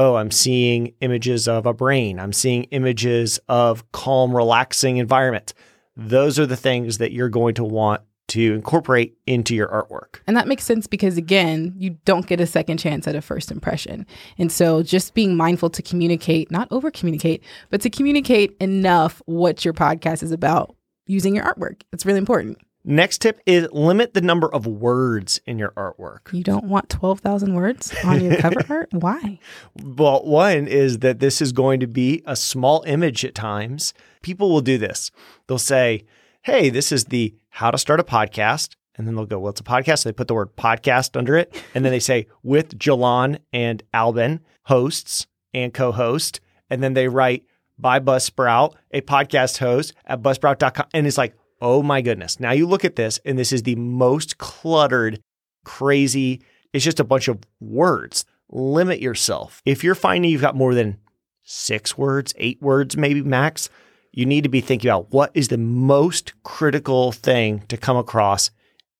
Oh, 0.00 0.14
I'm 0.14 0.30
seeing 0.30 0.94
images 1.02 1.46
of 1.46 1.66
a 1.66 1.74
brain. 1.74 2.18
I'm 2.18 2.32
seeing 2.32 2.64
images 2.70 3.38
of 3.50 3.92
calm, 3.92 4.34
relaxing 4.34 4.96
environment. 4.96 5.52
Those 5.94 6.38
are 6.38 6.46
the 6.46 6.56
things 6.56 6.96
that 6.96 7.12
you're 7.12 7.28
going 7.28 7.54
to 7.56 7.64
want 7.64 8.00
to 8.28 8.54
incorporate 8.54 9.18
into 9.26 9.54
your 9.54 9.68
artwork. 9.68 10.20
And 10.26 10.38
that 10.38 10.48
makes 10.48 10.64
sense 10.64 10.86
because, 10.86 11.18
again, 11.18 11.74
you 11.76 11.98
don't 12.06 12.26
get 12.26 12.40
a 12.40 12.46
second 12.46 12.78
chance 12.78 13.06
at 13.06 13.14
a 13.14 13.20
first 13.20 13.50
impression. 13.50 14.06
And 14.38 14.50
so 14.50 14.82
just 14.82 15.12
being 15.12 15.36
mindful 15.36 15.68
to 15.68 15.82
communicate, 15.82 16.50
not 16.50 16.68
over 16.70 16.90
communicate, 16.90 17.44
but 17.68 17.82
to 17.82 17.90
communicate 17.90 18.56
enough 18.58 19.20
what 19.26 19.66
your 19.66 19.74
podcast 19.74 20.22
is 20.22 20.32
about 20.32 20.74
using 21.08 21.36
your 21.36 21.44
artwork. 21.44 21.82
It's 21.92 22.06
really 22.06 22.20
important. 22.20 22.56
Next 22.84 23.18
tip 23.18 23.40
is 23.44 23.68
limit 23.72 24.14
the 24.14 24.22
number 24.22 24.52
of 24.52 24.66
words 24.66 25.38
in 25.46 25.58
your 25.58 25.72
artwork. 25.72 26.32
You 26.32 26.42
don't 26.42 26.64
want 26.64 26.88
12,000 26.88 27.54
words 27.54 27.94
on 28.04 28.24
your 28.24 28.36
cover 28.38 28.64
art? 28.70 28.88
Why? 28.92 29.38
Well, 29.82 30.24
one 30.24 30.66
is 30.66 31.00
that 31.00 31.18
this 31.18 31.42
is 31.42 31.52
going 31.52 31.80
to 31.80 31.86
be 31.86 32.22
a 32.24 32.34
small 32.34 32.82
image 32.86 33.22
at 33.24 33.34
times. 33.34 33.92
People 34.22 34.50
will 34.50 34.62
do 34.62 34.78
this. 34.78 35.10
They'll 35.46 35.58
say, 35.58 36.04
Hey, 36.42 36.70
this 36.70 36.90
is 36.90 37.06
the 37.06 37.34
how 37.50 37.70
to 37.70 37.76
start 37.76 38.00
a 38.00 38.04
podcast. 38.04 38.76
And 38.96 39.06
then 39.06 39.14
they'll 39.14 39.26
go, 39.26 39.38
Well, 39.38 39.50
it's 39.50 39.60
a 39.60 39.64
podcast. 39.64 40.00
So 40.00 40.08
they 40.08 40.14
put 40.14 40.28
the 40.28 40.34
word 40.34 40.56
podcast 40.56 41.18
under 41.18 41.36
it. 41.36 41.62
And 41.74 41.84
then 41.84 41.92
they 41.92 42.00
say, 42.00 42.28
with 42.42 42.78
Jalon 42.78 43.38
and 43.52 43.82
Alban, 43.92 44.40
hosts 44.64 45.26
and 45.52 45.74
co 45.74 45.92
host. 45.92 46.40
And 46.70 46.82
then 46.82 46.94
they 46.94 47.08
write, 47.08 47.44
by 47.80 47.98
Buzzsprout, 47.98 48.74
a 48.90 49.00
podcast 49.00 49.58
host 49.58 49.94
at 50.04 50.22
buzzsprout.com. 50.22 50.86
And 50.92 51.06
it's 51.06 51.18
like, 51.18 51.34
Oh 51.60 51.82
my 51.82 52.00
goodness. 52.00 52.40
Now 52.40 52.52
you 52.52 52.66
look 52.66 52.84
at 52.84 52.96
this, 52.96 53.18
and 53.24 53.38
this 53.38 53.52
is 53.52 53.62
the 53.62 53.76
most 53.76 54.38
cluttered, 54.38 55.20
crazy, 55.64 56.42
it's 56.72 56.84
just 56.84 57.00
a 57.00 57.04
bunch 57.04 57.28
of 57.28 57.38
words. 57.60 58.24
Limit 58.48 59.00
yourself. 59.00 59.62
If 59.64 59.84
you're 59.84 59.94
finding 59.94 60.30
you've 60.30 60.40
got 60.40 60.56
more 60.56 60.74
than 60.74 60.98
six 61.42 61.98
words, 61.98 62.34
eight 62.36 62.60
words, 62.62 62.96
maybe 62.96 63.22
max, 63.22 63.68
you 64.12 64.26
need 64.26 64.44
to 64.44 64.48
be 64.48 64.60
thinking 64.60 64.90
about 64.90 65.12
what 65.12 65.30
is 65.34 65.48
the 65.48 65.58
most 65.58 66.32
critical 66.42 67.12
thing 67.12 67.60
to 67.68 67.76
come 67.76 67.96
across 67.96 68.50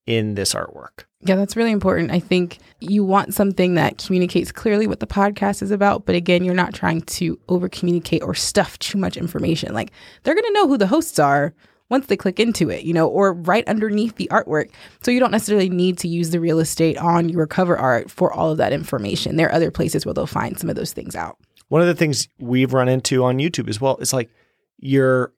in 0.07 0.35
this 0.35 0.55
artwork. 0.55 1.05
Yeah, 1.23 1.37
that's 1.37 1.57
really 1.57 1.71
important. 1.71 2.11
I 2.11 2.19
think 2.19 2.59
you 2.81 3.05
want 3.05 3.35
something 3.35 3.75
that 3.75 3.99
communicates 3.99 4.51
clearly 4.51 4.87
what 4.87 5.01
the 5.01 5.07
podcast 5.07 5.63
is 5.63 5.71
about, 5.71 6.07
but 6.07 6.15
again, 6.15 6.45
you're 6.45 6.55
not 6.55 6.73
trying 6.73 7.03
to 7.03 7.39
over 7.49 7.69
communicate 7.69 8.23
or 8.23 8.35
stuff 8.35 8.79
too 8.79 8.99
much 8.99 9.17
information. 9.17 9.75
Like 9.75 9.93
they're 10.23 10.35
going 10.35 10.47
to 10.47 10.53
know 10.53 10.67
who 10.67 10.79
the 10.79 10.87
hosts 10.87 11.19
are, 11.19 11.55
once 11.91 12.07
they 12.07 12.17
click 12.17 12.41
into 12.41 12.71
it, 12.71 12.85
you 12.85 12.95
know, 12.95 13.07
or 13.07 13.35
right 13.35 13.67
underneath 13.69 14.17
the 14.17 14.29
artwork. 14.31 14.71
So 15.03 15.11
you 15.11 15.21
don't 15.21 15.33
necessarily 15.33 15.69
need 15.69 15.99
to 15.99 16.09
use 16.09 16.31
the 16.31 16.41
real 16.41 16.61
estate 16.61 16.97
on 16.97 17.29
your 17.29 17.47
cover 17.47 17.77
art 17.77 18.11
for 18.11 18.33
all 18.33 18.51
of 18.51 18.59
that 18.59 18.73
information. 18.73 19.37
There 19.37 19.49
are 19.49 19.55
other 19.55 19.71
places 19.71 20.07
where 20.07 20.15
they'll 20.15 20.27
find 20.27 20.59
some 20.59 20.71
of 20.71 20.77
those 20.77 20.93
things 20.93 21.15
out. 21.15 21.37
One 21.69 21.83
of 21.83 21.89
the 21.89 21.95
things 21.95 22.29
we've 22.39 22.73
run 22.73 22.89
into 22.89 23.25
on 23.25 23.39
YouTube 23.39 23.69
as 23.69 23.81
well 23.81 23.97
is 23.99 24.13
like 24.13 24.31
your 24.79 25.33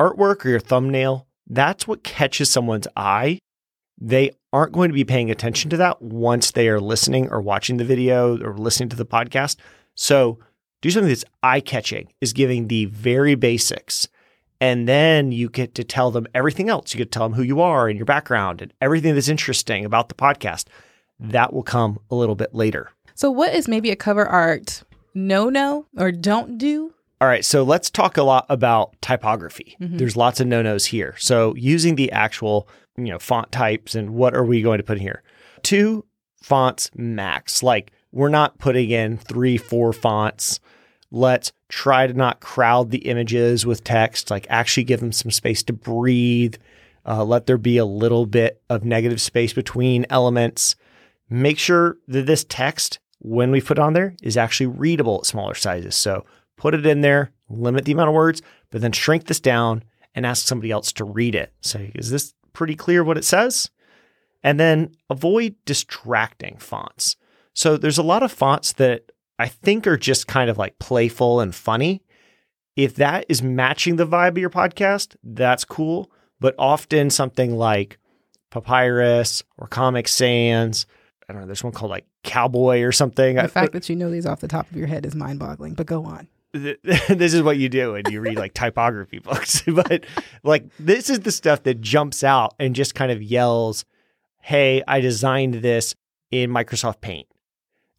artwork 0.00 0.44
or 0.44 0.50
your 0.50 0.60
thumbnail, 0.60 1.26
that's 1.48 1.88
what 1.88 2.04
catches 2.04 2.50
someone's 2.50 2.88
eye. 2.96 3.38
They 3.98 4.32
aren't 4.52 4.72
going 4.72 4.90
to 4.90 4.94
be 4.94 5.04
paying 5.04 5.30
attention 5.30 5.70
to 5.70 5.76
that 5.78 6.02
once 6.02 6.50
they 6.50 6.68
are 6.68 6.80
listening 6.80 7.28
or 7.30 7.40
watching 7.40 7.78
the 7.78 7.84
video 7.84 8.38
or 8.42 8.56
listening 8.56 8.90
to 8.90 8.96
the 8.96 9.06
podcast. 9.06 9.56
So 9.94 10.38
do 10.82 10.90
something 10.90 11.08
that's 11.08 11.24
eye 11.42 11.60
catching, 11.60 12.12
is 12.20 12.34
giving 12.34 12.68
the 12.68 12.84
very 12.86 13.34
basics 13.34 14.08
and 14.60 14.88
then 14.88 15.32
you 15.32 15.48
get 15.48 15.74
to 15.74 15.84
tell 15.84 16.10
them 16.10 16.26
everything 16.34 16.68
else. 16.68 16.94
You 16.94 16.98
get 16.98 17.12
to 17.12 17.18
tell 17.18 17.28
them 17.28 17.36
who 17.36 17.42
you 17.42 17.60
are 17.60 17.88
and 17.88 17.98
your 17.98 18.06
background 18.06 18.62
and 18.62 18.72
everything 18.80 19.14
that's 19.14 19.28
interesting 19.28 19.84
about 19.84 20.08
the 20.08 20.14
podcast. 20.14 20.66
That 21.18 21.52
will 21.52 21.62
come 21.62 21.98
a 22.10 22.14
little 22.14 22.34
bit 22.34 22.54
later. 22.54 22.90
So, 23.14 23.30
what 23.30 23.54
is 23.54 23.68
maybe 23.68 23.90
a 23.90 23.96
cover 23.96 24.26
art 24.26 24.82
no 25.14 25.48
no 25.48 25.86
or 25.96 26.12
don't 26.12 26.58
do 26.58 26.92
All 27.20 27.28
right, 27.28 27.44
so 27.44 27.62
let's 27.62 27.88
talk 27.88 28.18
a 28.18 28.22
lot 28.22 28.44
about 28.50 28.94
typography. 29.00 29.76
Mm-hmm. 29.80 29.96
There's 29.96 30.16
lots 30.16 30.40
of 30.40 30.46
no-nos 30.46 30.84
here. 30.84 31.14
So 31.18 31.54
using 31.54 31.96
the 31.96 32.12
actual, 32.12 32.68
you 32.98 33.06
know, 33.06 33.18
font 33.18 33.50
types 33.50 33.94
and 33.94 34.10
what 34.10 34.34
are 34.34 34.44
we 34.44 34.60
going 34.60 34.76
to 34.76 34.84
put 34.84 34.98
in 34.98 35.02
here? 35.02 35.22
Two 35.62 36.04
fonts 36.42 36.90
max. 36.94 37.62
Like 37.62 37.92
we're 38.12 38.28
not 38.28 38.58
putting 38.58 38.90
in 38.90 39.16
three, 39.16 39.56
four 39.56 39.94
fonts. 39.94 40.60
Let's 41.10 41.52
try 41.68 42.06
to 42.06 42.14
not 42.14 42.40
crowd 42.40 42.90
the 42.90 43.06
images 43.06 43.64
with 43.64 43.84
text. 43.84 44.30
Like 44.30 44.46
actually 44.50 44.84
give 44.84 45.00
them 45.00 45.12
some 45.12 45.30
space 45.30 45.62
to 45.64 45.72
breathe. 45.72 46.56
Uh, 47.04 47.24
let 47.24 47.46
there 47.46 47.58
be 47.58 47.78
a 47.78 47.84
little 47.84 48.26
bit 48.26 48.60
of 48.68 48.84
negative 48.84 49.20
space 49.20 49.52
between 49.52 50.06
elements. 50.10 50.74
Make 51.30 51.58
sure 51.58 51.98
that 52.08 52.26
this 52.26 52.44
text, 52.44 52.98
when 53.18 53.50
we 53.50 53.60
put 53.60 53.78
it 53.78 53.82
on 53.82 53.92
there, 53.92 54.16
is 54.22 54.36
actually 54.36 54.66
readable 54.66 55.18
at 55.18 55.26
smaller 55.26 55.54
sizes. 55.54 55.94
So 55.94 56.24
put 56.56 56.74
it 56.74 56.86
in 56.86 57.00
there, 57.02 57.32
limit 57.48 57.84
the 57.84 57.92
amount 57.92 58.08
of 58.08 58.14
words, 58.14 58.42
but 58.70 58.80
then 58.80 58.92
shrink 58.92 59.26
this 59.26 59.40
down 59.40 59.84
and 60.14 60.26
ask 60.26 60.46
somebody 60.46 60.70
else 60.70 60.92
to 60.94 61.04
read 61.04 61.34
it. 61.34 61.52
Say, 61.60 61.92
is 61.94 62.10
this 62.10 62.34
pretty 62.52 62.74
clear 62.74 63.04
what 63.04 63.18
it 63.18 63.24
says? 63.24 63.70
And 64.42 64.58
then 64.58 64.96
avoid 65.10 65.56
distracting 65.64 66.56
fonts. 66.58 67.16
So 67.52 67.76
there's 67.76 67.98
a 67.98 68.02
lot 68.02 68.22
of 68.22 68.32
fonts 68.32 68.72
that 68.74 69.12
I 69.38 69.48
think 69.48 69.86
are 69.86 69.96
just 69.96 70.26
kind 70.26 70.48
of 70.50 70.58
like 70.58 70.78
playful 70.78 71.40
and 71.40 71.54
funny. 71.54 72.02
If 72.74 72.96
that 72.96 73.26
is 73.28 73.42
matching 73.42 73.96
the 73.96 74.06
vibe 74.06 74.30
of 74.30 74.38
your 74.38 74.50
podcast, 74.50 75.16
that's 75.22 75.64
cool. 75.64 76.10
But 76.40 76.54
often 76.58 77.10
something 77.10 77.56
like 77.56 77.98
Papyrus 78.50 79.42
or 79.56 79.66
Comic 79.66 80.08
Sans, 80.08 80.86
I 81.28 81.32
don't 81.32 81.42
know, 81.42 81.46
there's 81.46 81.64
one 81.64 81.72
called 81.72 81.90
like 81.90 82.06
Cowboy 82.22 82.82
or 82.82 82.92
something. 82.92 83.36
The 83.36 83.48
fact 83.48 83.72
that 83.72 83.88
you 83.88 83.96
know 83.96 84.10
these 84.10 84.26
off 84.26 84.40
the 84.40 84.48
top 84.48 84.70
of 84.70 84.76
your 84.76 84.86
head 84.86 85.06
is 85.06 85.14
mind 85.14 85.38
boggling, 85.38 85.74
but 85.74 85.86
go 85.86 86.04
on. 86.04 86.28
this 86.52 87.34
is 87.34 87.42
what 87.42 87.58
you 87.58 87.68
do 87.68 87.96
and 87.96 88.08
you 88.08 88.20
read 88.20 88.38
like 88.38 88.54
typography 88.54 89.18
books. 89.24 89.62
but 89.66 90.06
like 90.42 90.64
this 90.78 91.10
is 91.10 91.20
the 91.20 91.32
stuff 91.32 91.62
that 91.64 91.80
jumps 91.80 92.24
out 92.24 92.54
and 92.58 92.74
just 92.74 92.94
kind 92.94 93.12
of 93.12 93.22
yells, 93.22 93.84
"Hey, 94.40 94.82
I 94.86 95.00
designed 95.00 95.54
this 95.54 95.94
in 96.30 96.50
Microsoft 96.50 97.00
Paint." 97.00 97.26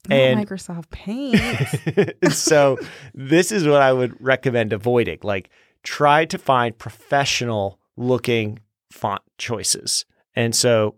Not 0.09 0.17
And- 0.17 0.47
Microsoft 0.47 0.89
Paint. 0.89 2.31
so 2.33 2.77
this 3.13 3.51
is 3.51 3.67
what 3.67 3.81
I 3.81 3.91
would 3.93 4.15
recommend 4.19 4.73
avoiding. 4.73 5.19
Like 5.23 5.49
try 5.83 6.25
to 6.25 6.37
find 6.37 6.77
professional 6.77 7.79
looking 7.95 8.59
font 8.91 9.21
choices. 9.37 10.05
And 10.35 10.55
so 10.55 10.95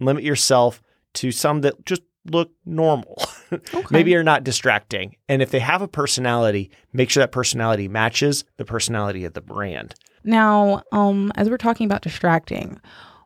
limit 0.00 0.24
yourself 0.24 0.82
to 1.14 1.32
some 1.32 1.62
that 1.62 1.84
just 1.84 2.02
look 2.30 2.50
normal. 2.64 3.22
Okay. 3.52 3.86
Maybe 3.92 4.16
are 4.16 4.24
not 4.24 4.42
distracting. 4.42 5.14
And 5.28 5.40
if 5.40 5.52
they 5.52 5.60
have 5.60 5.80
a 5.80 5.86
personality, 5.86 6.72
make 6.92 7.10
sure 7.10 7.20
that 7.22 7.30
personality 7.30 7.86
matches 7.86 8.44
the 8.56 8.64
personality 8.64 9.24
of 9.24 9.34
the 9.34 9.40
brand. 9.40 9.94
Now, 10.24 10.82
um, 10.90 11.30
as 11.36 11.48
we're 11.48 11.56
talking 11.56 11.86
about 11.86 12.02
distracting, 12.02 12.80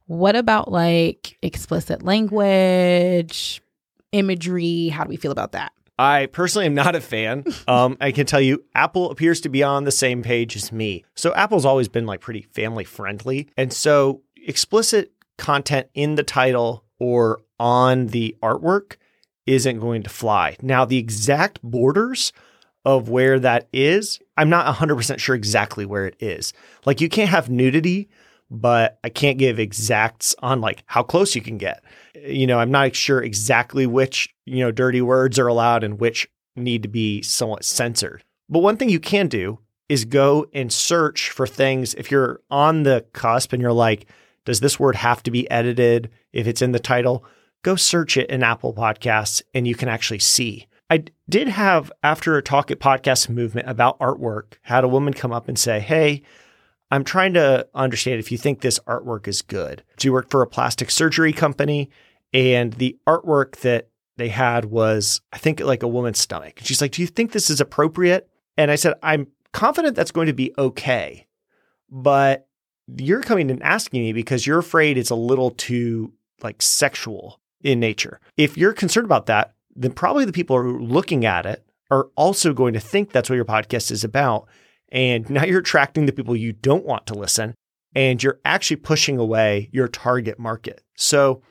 what 0.04 0.36
about 0.36 0.70
like 0.70 1.38
explicit 1.40 2.02
language, 2.02 3.62
imagery? 4.12 4.88
How 4.88 5.04
do 5.04 5.08
we 5.08 5.16
feel 5.16 5.32
about 5.32 5.52
that? 5.52 5.72
I 5.98 6.26
personally 6.26 6.66
am 6.66 6.74
not 6.74 6.96
a 6.96 7.00
fan. 7.00 7.44
Um, 7.68 7.96
I 8.00 8.10
can 8.10 8.26
tell 8.26 8.40
you, 8.40 8.64
Apple 8.74 9.10
appears 9.10 9.40
to 9.42 9.48
be 9.48 9.62
on 9.62 9.84
the 9.84 9.92
same 9.92 10.22
page 10.22 10.56
as 10.56 10.72
me. 10.72 11.04
So 11.14 11.32
Apple's 11.34 11.64
always 11.64 11.88
been 11.88 12.04
like 12.04 12.20
pretty 12.20 12.42
family 12.42 12.82
friendly. 12.84 13.48
And 13.56 13.72
so 13.72 14.22
explicit 14.44 15.12
content 15.38 15.88
in 15.94 16.16
the 16.16 16.24
title 16.24 16.84
or 16.98 17.40
on 17.60 18.08
the 18.08 18.36
artwork 18.42 18.96
isn't 19.46 19.78
going 19.78 20.02
to 20.02 20.10
fly. 20.10 20.56
Now, 20.62 20.84
the 20.84 20.98
exact 20.98 21.60
borders 21.62 22.32
of 22.84 23.08
where 23.08 23.38
that 23.38 23.68
is, 23.72 24.18
I'm 24.36 24.48
not 24.48 24.74
100% 24.74 25.18
sure 25.18 25.34
exactly 25.34 25.84
where 25.84 26.06
it 26.06 26.16
is. 26.18 26.52
Like 26.86 27.00
you 27.00 27.08
can't 27.08 27.30
have 27.30 27.50
nudity, 27.50 28.08
but 28.50 28.98
I 29.04 29.08
can't 29.08 29.38
give 29.38 29.58
exacts 29.58 30.34
on 30.40 30.60
like 30.60 30.82
how 30.86 31.02
close 31.02 31.34
you 31.34 31.40
can 31.40 31.58
get. 31.58 31.82
You 32.14 32.46
know, 32.46 32.58
I'm 32.58 32.70
not 32.70 32.94
sure 32.94 33.22
exactly 33.22 33.86
which, 33.86 34.28
you 34.44 34.58
know, 34.58 34.72
dirty 34.72 35.00
words 35.00 35.38
are 35.38 35.46
allowed 35.46 35.84
and 35.84 36.00
which 36.00 36.28
need 36.56 36.82
to 36.82 36.88
be 36.88 37.22
somewhat 37.22 37.64
censored. 37.64 38.24
But 38.48 38.60
one 38.60 38.76
thing 38.76 38.88
you 38.88 39.00
can 39.00 39.28
do 39.28 39.60
is 39.88 40.04
go 40.04 40.46
and 40.52 40.72
search 40.72 41.30
for 41.30 41.46
things 41.46 41.94
if 41.94 42.10
you're 42.10 42.40
on 42.50 42.82
the 42.82 43.06
cusp 43.12 43.52
and 43.52 43.62
you're 43.62 43.72
like, 43.72 44.06
does 44.44 44.60
this 44.60 44.80
word 44.80 44.96
have 44.96 45.22
to 45.22 45.30
be 45.30 45.48
edited 45.50 46.10
if 46.32 46.46
it's 46.46 46.62
in 46.62 46.72
the 46.72 46.78
title? 46.78 47.24
Go 47.62 47.76
search 47.76 48.16
it 48.16 48.30
in 48.30 48.42
Apple 48.42 48.74
Podcasts 48.74 49.42
and 49.54 49.68
you 49.68 49.74
can 49.74 49.88
actually 49.88 50.18
see. 50.18 50.66
I 50.88 51.04
did 51.28 51.46
have, 51.46 51.92
after 52.02 52.36
a 52.36 52.42
talk 52.42 52.72
at 52.72 52.80
Podcast 52.80 53.28
Movement 53.28 53.68
about 53.68 53.98
artwork, 54.00 54.54
had 54.62 54.82
a 54.82 54.88
woman 54.88 55.12
come 55.12 55.30
up 55.30 55.46
and 55.46 55.56
say, 55.56 55.78
Hey, 55.78 56.22
I'm 56.90 57.04
trying 57.04 57.34
to 57.34 57.68
understand 57.74 58.18
if 58.18 58.32
you 58.32 58.38
think 58.38 58.60
this 58.60 58.80
artwork 58.80 59.28
is 59.28 59.42
good. 59.42 59.82
She 59.98 60.10
worked 60.10 60.30
for 60.30 60.42
a 60.42 60.46
plastic 60.46 60.90
surgery 60.90 61.32
company, 61.32 61.90
and 62.32 62.72
the 62.74 62.96
artwork 63.06 63.56
that 63.58 63.88
they 64.16 64.28
had 64.28 64.66
was, 64.66 65.20
I 65.32 65.38
think, 65.38 65.60
like 65.60 65.82
a 65.82 65.88
woman's 65.88 66.18
stomach. 66.18 66.54
And 66.58 66.66
she's 66.66 66.80
like, 66.80 66.92
Do 66.92 67.02
you 67.02 67.08
think 67.08 67.32
this 67.32 67.50
is 67.50 67.60
appropriate? 67.60 68.28
And 68.56 68.70
I 68.70 68.74
said, 68.74 68.94
I'm 69.02 69.28
confident 69.52 69.96
that's 69.96 70.10
going 70.10 70.26
to 70.26 70.32
be 70.32 70.52
okay. 70.58 71.26
But 71.90 72.46
you're 72.96 73.22
coming 73.22 73.50
and 73.50 73.62
asking 73.62 74.02
me 74.02 74.12
because 74.12 74.46
you're 74.46 74.58
afraid 74.58 74.98
it's 74.98 75.10
a 75.10 75.14
little 75.14 75.50
too 75.50 76.12
like 76.42 76.60
sexual 76.62 77.40
in 77.62 77.80
nature. 77.80 78.20
If 78.36 78.56
you're 78.56 78.72
concerned 78.72 79.04
about 79.04 79.26
that, 79.26 79.54
then 79.74 79.92
probably 79.92 80.24
the 80.24 80.32
people 80.32 80.60
who 80.60 80.76
are 80.76 80.82
looking 80.82 81.24
at 81.24 81.46
it 81.46 81.64
are 81.90 82.08
also 82.16 82.52
going 82.52 82.74
to 82.74 82.80
think 82.80 83.10
that's 83.10 83.28
what 83.28 83.36
your 83.36 83.44
podcast 83.44 83.90
is 83.90 84.04
about. 84.04 84.48
And 84.92 85.28
now 85.30 85.44
you're 85.44 85.60
attracting 85.60 86.06
the 86.06 86.12
people 86.12 86.34
you 86.36 86.52
don't 86.52 86.84
want 86.84 87.06
to 87.08 87.14
listen 87.14 87.54
and 87.94 88.22
you're 88.22 88.38
actually 88.44 88.76
pushing 88.76 89.18
away 89.18 89.68
your 89.72 89.88
target 89.88 90.38
market. 90.38 90.82
So 90.96 91.42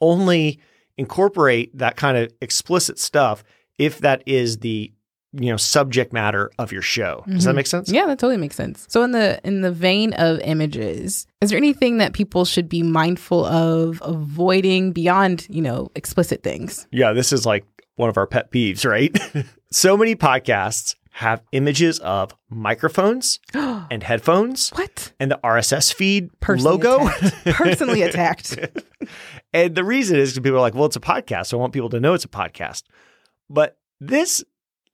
only 0.00 0.60
incorporate 0.98 1.76
that 1.76 1.96
kind 1.96 2.16
of 2.16 2.32
explicit 2.40 2.98
stuff 2.98 3.44
if 3.78 3.98
that 4.00 4.22
is 4.26 4.58
the 4.58 4.92
you 5.32 5.50
know 5.50 5.56
subject 5.58 6.12
matter 6.14 6.50
of 6.58 6.72
your 6.72 6.80
show. 6.80 7.22
Does 7.28 7.44
that 7.44 7.52
Mhm. 7.52 7.56
make 7.56 7.66
sense? 7.66 7.90
Yeah, 7.90 8.06
that 8.06 8.18
totally 8.18 8.38
makes 8.38 8.56
sense. 8.56 8.86
So 8.88 9.02
in 9.02 9.10
the 9.10 9.38
in 9.44 9.60
the 9.60 9.70
vein 9.72 10.14
of 10.14 10.38
images, 10.40 11.26
is 11.42 11.50
there 11.50 11.58
anything 11.58 11.98
that 11.98 12.14
people 12.14 12.46
should 12.46 12.68
be 12.70 12.82
mindful 12.82 13.44
of 13.44 14.00
avoiding 14.04 14.92
beyond, 14.92 15.46
you 15.50 15.60
know, 15.60 15.90
explicit 15.94 16.42
things? 16.42 16.86
Yeah, 16.90 17.12
this 17.12 17.32
is 17.34 17.44
like 17.44 17.66
one 17.96 18.08
of 18.08 18.16
our 18.16 18.26
pet 18.26 18.50
peeves, 18.50 18.88
right? 18.88 19.14
so 19.70 19.96
many 19.96 20.14
podcasts 20.16 20.94
have 21.16 21.42
images 21.52 21.98
of 22.00 22.34
microphones 22.50 23.40
and 23.54 24.02
headphones 24.02 24.68
what? 24.70 25.12
and 25.18 25.30
the 25.30 25.40
RSS 25.42 25.94
feed 25.94 26.28
Personally 26.40 26.76
logo. 26.76 27.06
attacked. 27.08 27.44
Personally 27.56 28.02
attacked. 28.08 28.58
and 29.54 29.74
the 29.74 29.82
reason 29.82 30.18
is 30.18 30.32
because 30.32 30.42
people 30.42 30.58
are 30.58 30.60
like, 30.60 30.74
well, 30.74 30.84
it's 30.84 30.96
a 30.96 31.00
podcast. 31.00 31.46
So 31.46 31.56
I 31.56 31.60
want 31.62 31.72
people 31.72 31.88
to 31.88 32.00
know 32.00 32.12
it's 32.12 32.26
a 32.26 32.28
podcast. 32.28 32.82
But 33.48 33.78
this 33.98 34.44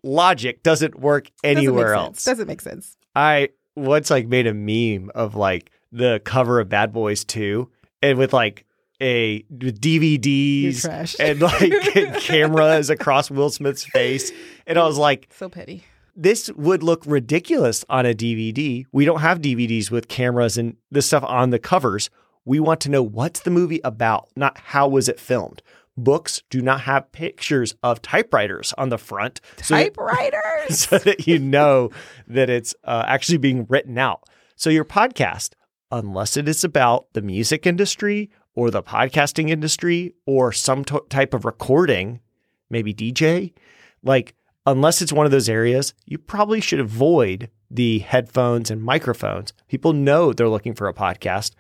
logic 0.05 0.63
doesn't 0.63 1.01
work 1.01 1.29
anywhere 1.43 1.87
Doesn't 1.95 1.99
else. 1.99 2.17
Sense. 2.21 2.25
Doesn't 2.25 2.47
make 2.47 2.61
sense. 2.61 2.97
I 3.17 3.49
once 3.75 4.09
like 4.09 4.29
made 4.29 4.47
a 4.47 4.55
meme 4.55 5.11
of 5.17 5.35
like 5.35 5.73
the 5.91 6.23
cover 6.25 6.61
of 6.61 6.69
Bad 6.69 6.93
Boys 6.93 7.25
2 7.25 7.69
and 8.01 8.17
with 8.17 8.33
like 8.33 8.65
a 9.01 9.43
DVDs 9.53 11.19
and 11.19 11.41
like 11.41 12.21
cameras 12.21 12.91
across 12.91 13.29
Will 13.29 13.51
Smith's 13.51 13.83
face. 13.85 14.31
And 14.69 14.79
I 14.79 14.87
was 14.87 14.99
like, 14.99 15.29
so 15.37 15.49
petty. 15.49 15.83
This 16.15 16.51
would 16.57 16.83
look 16.83 17.03
ridiculous 17.07 17.85
on 17.89 18.07
a 18.07 18.15
DVD. 18.15 18.85
We 18.93 19.05
don't 19.05 19.21
have 19.21 19.41
DVDs 19.41 19.91
with 19.91 20.09
cameras 20.09 20.59
and 20.59 20.77
this 20.91 21.07
stuff 21.07 21.25
on 21.25 21.51
the 21.51 21.59
covers. 21.59 22.11
We 22.45 22.61
want 22.61 22.81
to 22.83 22.91
know 22.91 23.03
what's 23.03 23.41
the 23.41 23.51
movie 23.51 23.81
about, 23.85 24.29
not 24.37 24.59
how 24.59 24.89
was 24.89 25.09
it 25.09 25.21
filmed. 25.21 25.63
Books 25.97 26.43
do 26.51 26.61
not 26.63 26.83
have 26.83 27.13
pictures 27.13 27.75
of 27.83 28.03
typewriters 28.03 28.73
on 28.79 28.89
the 28.89 28.99
front. 28.99 29.41
So 29.63 29.75
that- 29.77 29.85
Typewriters. 29.95 30.79
so 30.79 30.99
that 30.99 31.27
you 31.27 31.39
know 31.39 31.91
that 32.27 32.51
it's 32.51 32.75
uh, 32.85 33.05
actually 33.07 33.39
being 33.39 33.67
written 33.69 33.99
out. 33.99 34.23
So 34.57 34.71
your 34.71 34.85
podcast, 34.85 35.51
unless 35.91 36.37
it 36.37 36.49
is 36.49 36.65
about 36.65 37.07
the 37.13 37.23
music 37.23 37.67
industry 37.67 38.31
or 38.55 38.71
the 38.71 38.83
podcasting 38.83 39.51
industry 39.51 40.15
or 40.27 40.53
some 40.53 40.85
t- 40.85 40.99
type 41.09 41.33
of 41.35 41.45
recording, 41.45 42.21
maybe 42.71 42.93
DJ, 42.95 43.53
like 44.03 44.35
unless 44.67 45.03
it's 45.03 45.13
one 45.13 45.27
of 45.27 45.33
those 45.33 45.49
areas, 45.49 45.95
you 46.07 46.19
probably 46.19 46.61
should 46.61 46.81
avoid 46.81 47.51
the 47.71 48.01
headphones 48.01 48.71
and 48.71 48.83
microphones. 48.83 49.53
People 49.69 49.93
know 49.93 50.33
they're 50.33 50.49
looking 50.49 50.75
for 50.75 50.89
a 50.89 50.95
podcast. 50.95 51.53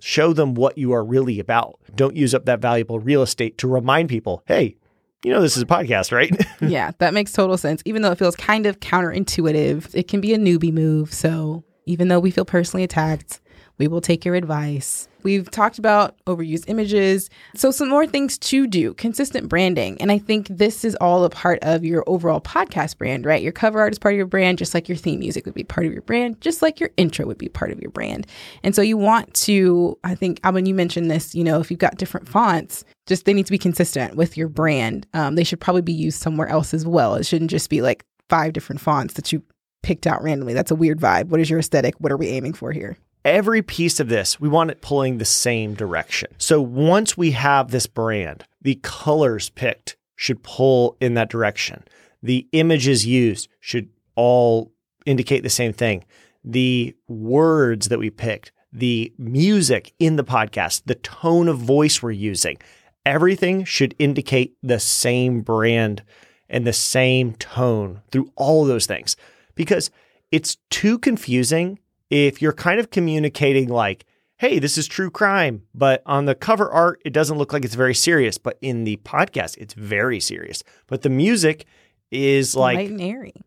Show 0.00 0.32
them 0.32 0.54
what 0.54 0.76
you 0.76 0.92
are 0.92 1.04
really 1.04 1.40
about. 1.40 1.80
Don't 1.94 2.16
use 2.16 2.34
up 2.34 2.44
that 2.44 2.60
valuable 2.60 2.98
real 2.98 3.22
estate 3.22 3.56
to 3.58 3.68
remind 3.68 4.08
people, 4.08 4.42
hey, 4.46 4.76
you 5.24 5.32
know, 5.32 5.40
this 5.40 5.56
is 5.56 5.62
a 5.62 5.66
podcast, 5.66 6.12
right? 6.12 6.30
yeah, 6.60 6.90
that 6.98 7.14
makes 7.14 7.32
total 7.32 7.56
sense. 7.56 7.82
Even 7.86 8.02
though 8.02 8.12
it 8.12 8.18
feels 8.18 8.36
kind 8.36 8.66
of 8.66 8.80
counterintuitive, 8.80 9.94
it 9.94 10.06
can 10.06 10.20
be 10.20 10.34
a 10.34 10.38
newbie 10.38 10.72
move. 10.72 11.12
So 11.14 11.64
even 11.86 12.08
though 12.08 12.20
we 12.20 12.30
feel 12.30 12.44
personally 12.44 12.84
attacked, 12.84 13.40
We 13.78 13.88
will 13.88 14.00
take 14.00 14.24
your 14.24 14.34
advice. 14.34 15.08
We've 15.24 15.50
talked 15.50 15.78
about 15.78 16.16
overused 16.26 16.68
images. 16.68 17.30
So, 17.56 17.70
some 17.70 17.88
more 17.88 18.06
things 18.06 18.36
to 18.38 18.66
do 18.66 18.94
consistent 18.94 19.48
branding. 19.48 20.00
And 20.00 20.12
I 20.12 20.18
think 20.18 20.48
this 20.48 20.84
is 20.84 20.94
all 20.96 21.24
a 21.24 21.30
part 21.30 21.58
of 21.62 21.84
your 21.84 22.04
overall 22.06 22.40
podcast 22.40 22.98
brand, 22.98 23.24
right? 23.24 23.42
Your 23.42 23.52
cover 23.52 23.80
art 23.80 23.92
is 23.92 23.98
part 23.98 24.14
of 24.14 24.18
your 24.18 24.26
brand, 24.26 24.58
just 24.58 24.74
like 24.74 24.88
your 24.88 24.96
theme 24.96 25.20
music 25.20 25.46
would 25.46 25.54
be 25.54 25.64
part 25.64 25.86
of 25.86 25.92
your 25.92 26.02
brand, 26.02 26.40
just 26.40 26.60
like 26.60 26.78
your 26.78 26.90
intro 26.98 27.26
would 27.26 27.38
be 27.38 27.48
part 27.48 27.72
of 27.72 27.80
your 27.80 27.90
brand. 27.90 28.26
And 28.62 28.76
so, 28.76 28.82
you 28.82 28.96
want 28.98 29.32
to, 29.34 29.98
I 30.04 30.14
think, 30.14 30.40
Alban, 30.44 30.66
you 30.66 30.74
mentioned 30.74 31.10
this, 31.10 31.34
you 31.34 31.42
know, 31.42 31.58
if 31.58 31.70
you've 31.70 31.80
got 31.80 31.96
different 31.96 32.28
fonts, 32.28 32.84
just 33.06 33.24
they 33.24 33.32
need 33.32 33.46
to 33.46 33.52
be 33.52 33.58
consistent 33.58 34.16
with 34.16 34.36
your 34.36 34.48
brand. 34.48 35.06
Um, 35.14 35.34
they 35.36 35.44
should 35.44 35.60
probably 35.60 35.82
be 35.82 35.92
used 35.92 36.20
somewhere 36.20 36.48
else 36.48 36.74
as 36.74 36.86
well. 36.86 37.14
It 37.14 37.24
shouldn't 37.24 37.50
just 37.50 37.70
be 37.70 37.82
like 37.82 38.04
five 38.28 38.52
different 38.52 38.80
fonts 38.80 39.14
that 39.14 39.32
you 39.32 39.42
picked 39.82 40.06
out 40.06 40.22
randomly. 40.22 40.54
That's 40.54 40.70
a 40.70 40.74
weird 40.74 41.00
vibe. 41.00 41.28
What 41.28 41.40
is 41.40 41.48
your 41.50 41.58
aesthetic? 41.58 41.94
What 41.98 42.12
are 42.12 42.16
we 42.16 42.28
aiming 42.28 42.54
for 42.54 42.72
here? 42.72 42.96
Every 43.24 43.62
piece 43.62 44.00
of 44.00 44.08
this, 44.08 44.38
we 44.38 44.48
want 44.48 44.70
it 44.70 44.80
pulling 44.80 45.18
the 45.18 45.24
same 45.24 45.74
direction. 45.74 46.30
So 46.38 46.60
once 46.60 47.16
we 47.16 47.32
have 47.32 47.70
this 47.70 47.86
brand, 47.86 48.44
the 48.62 48.76
colors 48.82 49.50
picked 49.50 49.96
should 50.16 50.42
pull 50.42 50.96
in 51.00 51.14
that 51.14 51.30
direction. 51.30 51.84
The 52.22 52.46
images 52.52 53.06
used 53.06 53.48
should 53.60 53.88
all 54.14 54.72
indicate 55.06 55.42
the 55.42 55.50
same 55.50 55.72
thing. 55.72 56.04
The 56.44 56.94
words 57.08 57.88
that 57.88 57.98
we 57.98 58.10
picked, 58.10 58.52
the 58.72 59.12
music 59.18 59.92
in 59.98 60.16
the 60.16 60.24
podcast, 60.24 60.82
the 60.86 60.94
tone 60.94 61.48
of 61.48 61.58
voice 61.58 62.02
we're 62.02 62.12
using, 62.12 62.58
everything 63.04 63.64
should 63.64 63.94
indicate 63.98 64.56
the 64.62 64.80
same 64.80 65.40
brand 65.40 66.02
and 66.48 66.66
the 66.66 66.72
same 66.72 67.34
tone 67.34 68.02
through 68.10 68.30
all 68.36 68.64
those 68.64 68.86
things 68.86 69.16
because 69.54 69.90
it's 70.30 70.56
too 70.70 70.98
confusing 70.98 71.78
if 72.10 72.42
you're 72.42 72.52
kind 72.52 72.80
of 72.80 72.90
communicating 72.90 73.68
like, 73.68 74.04
hey, 74.36 74.58
this 74.58 74.76
is 74.76 74.86
true 74.86 75.10
crime, 75.10 75.62
but 75.74 76.02
on 76.06 76.24
the 76.24 76.34
cover 76.34 76.70
art, 76.70 77.00
it 77.04 77.12
doesn't 77.12 77.38
look 77.38 77.52
like 77.52 77.64
it's 77.64 77.74
very 77.74 77.94
serious, 77.94 78.36
but 78.36 78.58
in 78.60 78.84
the 78.84 78.96
podcast, 78.98 79.56
it's 79.58 79.74
very 79.74 80.20
serious. 80.20 80.62
But 80.86 81.02
the 81.02 81.10
music 81.10 81.66
is 82.10 82.54
like 82.54 82.76
light. 82.76 82.90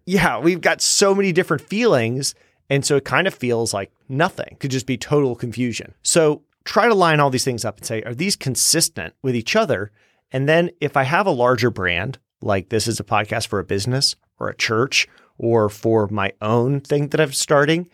Yeah, 0.06 0.40
we've 0.40 0.62
got 0.62 0.82
so 0.82 1.14
many 1.14 1.32
different 1.32 1.62
feelings. 1.62 2.36
And 2.70 2.86
so 2.86 2.98
it 2.98 3.06
kind 3.06 3.28
of 3.28 3.34
feels 3.34 3.74
like 3.74 3.92
nothing 4.10 4.58
could 4.60 4.72
just 4.72 4.86
be 4.88 4.98
total 4.98 5.36
confusion. 5.36 5.94
So 6.02 6.44
try 6.66 6.88
to 6.88 6.96
line 6.96 7.20
all 7.20 7.30
these 7.30 7.46
things 7.46 7.64
up 7.64 7.78
and 7.78 7.86
say, 7.86 8.02
are 8.04 8.14
these 8.14 8.36
consistent 8.36 9.14
with 9.22 9.36
each 9.36 9.56
other? 9.56 9.92
And 10.32 10.50
then 10.50 10.72
if 10.82 10.98
I 10.98 11.04
have 11.04 11.28
a 11.28 11.32
larger 11.32 11.70
brand, 11.70 12.18
like 12.42 12.70
this 12.70 12.88
is 12.88 13.00
a 13.00 13.06
podcast 13.06 13.48
for 13.48 13.60
a 13.60 13.64
business 13.64 14.16
or 14.40 14.50
a 14.50 14.56
church 14.56 15.08
or 15.38 15.70
for 15.70 16.08
my 16.08 16.34
own 16.42 16.82
thing 16.82 17.10
that 17.10 17.22
I'm 17.22 17.32
starting, 17.32 17.90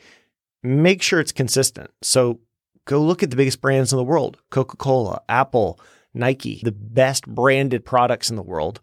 make 0.63 1.01
sure 1.01 1.19
it's 1.19 1.31
consistent. 1.31 1.91
So 2.01 2.39
go 2.85 3.01
look 3.01 3.21
at 3.21 3.29
the 3.29 3.35
biggest 3.35 3.61
brands 3.61 3.91
in 3.91 3.97
the 3.97 4.03
world 4.03 4.37
Coca 4.49 4.77
Cola, 4.77 5.21
Apple, 5.29 5.79
Nike, 6.13 6.61
the 6.63 6.71
best 6.71 7.27
branded 7.27 7.85
products 7.85 8.29
in 8.29 8.35
the 8.35 8.43
world. 8.43 8.81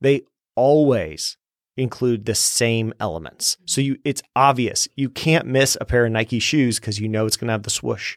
They 0.00 0.22
always 0.54 1.36
include 1.76 2.24
the 2.24 2.34
same 2.34 2.92
elements. 3.00 3.56
So 3.64 3.80
you 3.80 3.98
it's 4.04 4.22
obvious. 4.36 4.88
You 4.94 5.08
can't 5.08 5.46
miss 5.46 5.76
a 5.80 5.84
pair 5.84 6.06
of 6.06 6.12
Nike 6.12 6.38
shoes 6.38 6.78
because 6.78 7.00
you 7.00 7.08
know 7.08 7.26
it's 7.26 7.36
going 7.36 7.48
to 7.48 7.52
have 7.52 7.64
the 7.64 7.70
swoosh. 7.70 8.16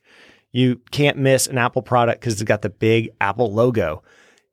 You 0.52 0.82
can't 0.92 1.18
miss 1.18 1.48
an 1.48 1.58
Apple 1.58 1.82
product 1.82 2.22
because 2.22 2.34
it's 2.34 2.44
got 2.44 2.62
the 2.62 2.70
big 2.70 3.10
Apple 3.20 3.54
logo. 3.54 4.04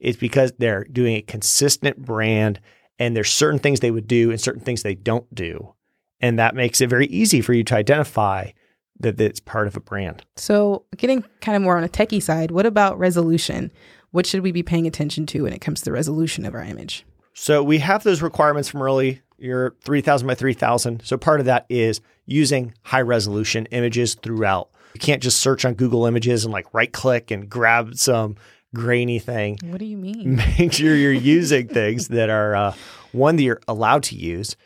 It's 0.00 0.18
because 0.18 0.52
they're 0.58 0.84
doing 0.84 1.16
a 1.16 1.22
consistent 1.22 1.98
brand 1.98 2.60
and 2.98 3.16
there's 3.16 3.32
certain 3.32 3.58
things 3.58 3.80
they 3.80 3.90
would 3.90 4.08
do 4.08 4.30
and 4.30 4.40
certain 4.40 4.62
things 4.62 4.82
they 4.82 4.94
don't 4.94 5.32
do. 5.34 5.74
And 6.24 6.38
that 6.38 6.54
makes 6.54 6.80
it 6.80 6.88
very 6.88 7.04
easy 7.08 7.42
for 7.42 7.52
you 7.52 7.62
to 7.64 7.76
identify 7.76 8.52
that 8.98 9.20
it's 9.20 9.40
part 9.40 9.66
of 9.66 9.76
a 9.76 9.80
brand. 9.80 10.24
So, 10.36 10.86
getting 10.96 11.22
kind 11.42 11.54
of 11.54 11.60
more 11.60 11.76
on 11.76 11.84
a 11.84 11.88
techie 11.88 12.22
side, 12.22 12.50
what 12.50 12.64
about 12.64 12.98
resolution? 12.98 13.70
What 14.12 14.24
should 14.24 14.40
we 14.40 14.50
be 14.50 14.62
paying 14.62 14.86
attention 14.86 15.26
to 15.26 15.42
when 15.42 15.52
it 15.52 15.60
comes 15.60 15.80
to 15.80 15.84
the 15.84 15.92
resolution 15.92 16.46
of 16.46 16.54
our 16.54 16.62
image? 16.62 17.04
So, 17.34 17.62
we 17.62 17.76
have 17.80 18.04
those 18.04 18.22
requirements 18.22 18.70
from 18.70 18.80
early, 18.80 19.20
your 19.36 19.74
3000 19.82 20.26
by 20.26 20.34
3000. 20.34 21.02
So, 21.04 21.18
part 21.18 21.40
of 21.40 21.46
that 21.46 21.66
is 21.68 22.00
using 22.24 22.72
high 22.84 23.02
resolution 23.02 23.66
images 23.66 24.14
throughout. 24.14 24.70
You 24.94 25.00
can't 25.00 25.22
just 25.22 25.40
search 25.40 25.66
on 25.66 25.74
Google 25.74 26.06
Images 26.06 26.46
and 26.46 26.54
like 26.54 26.72
right 26.72 26.90
click 26.90 27.32
and 27.32 27.50
grab 27.50 27.96
some 27.96 28.36
grainy 28.74 29.18
thing. 29.18 29.58
What 29.62 29.78
do 29.78 29.84
you 29.84 29.98
mean? 29.98 30.36
Make 30.58 30.72
sure 30.72 30.96
you're 30.96 31.12
using 31.12 31.68
things 31.68 32.08
that 32.08 32.30
are 32.30 32.56
uh, 32.56 32.74
one 33.12 33.36
that 33.36 33.42
you're 33.42 33.60
allowed 33.68 34.04
to 34.04 34.16
use 34.16 34.56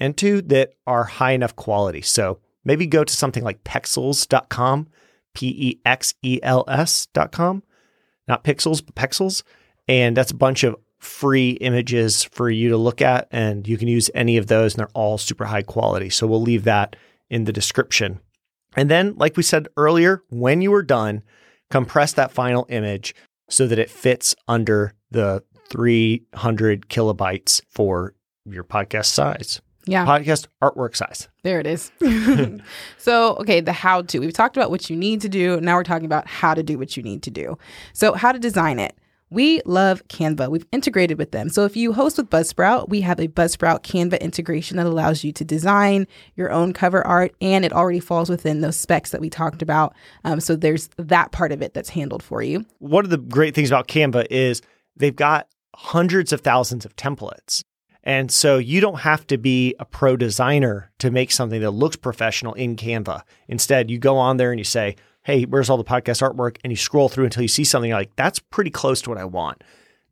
and 0.00 0.16
two 0.16 0.42
that 0.42 0.74
are 0.86 1.04
high 1.04 1.32
enough 1.32 1.56
quality. 1.56 2.02
So 2.02 2.38
maybe 2.64 2.86
go 2.86 3.04
to 3.04 3.12
something 3.12 3.44
like 3.44 3.64
pexels.com, 3.64 4.88
P 5.34 5.46
E 5.48 5.80
X 5.84 6.14
E 6.22 6.40
L 6.42 6.64
S.com, 6.68 7.62
not 8.26 8.44
pixels, 8.44 8.84
but 8.84 8.94
pexels. 8.94 9.42
And 9.86 10.16
that's 10.16 10.30
a 10.30 10.36
bunch 10.36 10.64
of 10.64 10.76
free 10.98 11.52
images 11.52 12.24
for 12.24 12.50
you 12.50 12.68
to 12.70 12.76
look 12.76 13.00
at. 13.00 13.28
And 13.30 13.66
you 13.66 13.78
can 13.78 13.88
use 13.88 14.10
any 14.14 14.36
of 14.36 14.48
those, 14.48 14.74
and 14.74 14.80
they're 14.80 14.90
all 14.94 15.18
super 15.18 15.46
high 15.46 15.62
quality. 15.62 16.10
So 16.10 16.26
we'll 16.26 16.42
leave 16.42 16.64
that 16.64 16.96
in 17.30 17.44
the 17.44 17.52
description. 17.52 18.20
And 18.76 18.90
then, 18.90 19.14
like 19.16 19.36
we 19.36 19.42
said 19.42 19.68
earlier, 19.76 20.22
when 20.28 20.60
you 20.60 20.72
are 20.74 20.82
done, 20.82 21.22
compress 21.70 22.12
that 22.14 22.32
final 22.32 22.66
image 22.68 23.14
so 23.48 23.66
that 23.66 23.78
it 23.78 23.90
fits 23.90 24.34
under 24.46 24.94
the 25.10 25.42
300 25.70 26.88
kilobytes 26.88 27.62
for 27.70 28.14
your 28.44 28.64
podcast 28.64 29.06
size. 29.06 29.60
Yeah. 29.88 30.04
Podcast 30.04 30.46
artwork 30.62 30.94
size. 30.96 31.28
There 31.42 31.60
it 31.60 31.66
is. 31.66 31.90
so, 32.98 33.36
okay, 33.36 33.60
the 33.60 33.72
how 33.72 34.02
to. 34.02 34.18
We've 34.18 34.32
talked 34.32 34.56
about 34.56 34.70
what 34.70 34.90
you 34.90 34.96
need 34.96 35.20
to 35.22 35.28
do. 35.28 35.60
Now 35.60 35.76
we're 35.76 35.84
talking 35.84 36.06
about 36.06 36.28
how 36.28 36.54
to 36.54 36.62
do 36.62 36.78
what 36.78 36.96
you 36.96 37.02
need 37.02 37.22
to 37.22 37.30
do. 37.30 37.58
So, 37.92 38.12
how 38.12 38.32
to 38.32 38.38
design 38.38 38.78
it. 38.78 38.96
We 39.30 39.60
love 39.66 40.06
Canva. 40.08 40.50
We've 40.50 40.64
integrated 40.72 41.18
with 41.18 41.32
them. 41.32 41.50
So 41.50 41.64
if 41.64 41.76
you 41.76 41.92
host 41.92 42.16
with 42.16 42.30
Buzzsprout, 42.30 42.88
we 42.88 43.02
have 43.02 43.20
a 43.20 43.28
Buzzsprout 43.28 43.82
Canva 43.82 44.18
integration 44.20 44.78
that 44.78 44.86
allows 44.86 45.22
you 45.22 45.32
to 45.32 45.44
design 45.44 46.06
your 46.34 46.50
own 46.50 46.72
cover 46.72 47.06
art, 47.06 47.34
and 47.40 47.64
it 47.64 47.72
already 47.72 48.00
falls 48.00 48.30
within 48.30 48.62
those 48.62 48.76
specs 48.76 49.10
that 49.10 49.20
we 49.20 49.28
talked 49.28 49.60
about. 49.60 49.94
Um, 50.24 50.40
so 50.40 50.56
there's 50.56 50.88
that 50.96 51.32
part 51.32 51.52
of 51.52 51.60
it 51.60 51.74
that's 51.74 51.90
handled 51.90 52.22
for 52.22 52.42
you. 52.42 52.64
One 52.78 53.04
of 53.04 53.10
the 53.10 53.18
great 53.18 53.54
things 53.54 53.70
about 53.70 53.86
Canva 53.86 54.28
is 54.30 54.62
they've 54.96 55.14
got 55.14 55.46
hundreds 55.74 56.32
of 56.32 56.40
thousands 56.40 56.86
of 56.86 56.96
templates. 56.96 57.62
And 58.08 58.30
so 58.30 58.56
you 58.56 58.80
don't 58.80 59.00
have 59.00 59.26
to 59.26 59.36
be 59.36 59.74
a 59.78 59.84
pro 59.84 60.16
designer 60.16 60.90
to 60.98 61.10
make 61.10 61.30
something 61.30 61.60
that 61.60 61.72
looks 61.72 61.94
professional 61.94 62.54
in 62.54 62.74
Canva. 62.74 63.20
Instead, 63.48 63.90
you 63.90 63.98
go 63.98 64.16
on 64.16 64.38
there 64.38 64.50
and 64.50 64.58
you 64.58 64.64
say, 64.64 64.96
Hey, 65.24 65.44
where's 65.44 65.68
all 65.68 65.76
the 65.76 65.84
podcast 65.84 66.26
artwork? 66.26 66.56
And 66.64 66.72
you 66.72 66.76
scroll 66.76 67.10
through 67.10 67.26
until 67.26 67.42
you 67.42 67.48
see 67.48 67.64
something 67.64 67.92
like, 67.92 68.16
that's 68.16 68.38
pretty 68.38 68.70
close 68.70 69.02
to 69.02 69.10
what 69.10 69.18
I 69.18 69.26
want. 69.26 69.62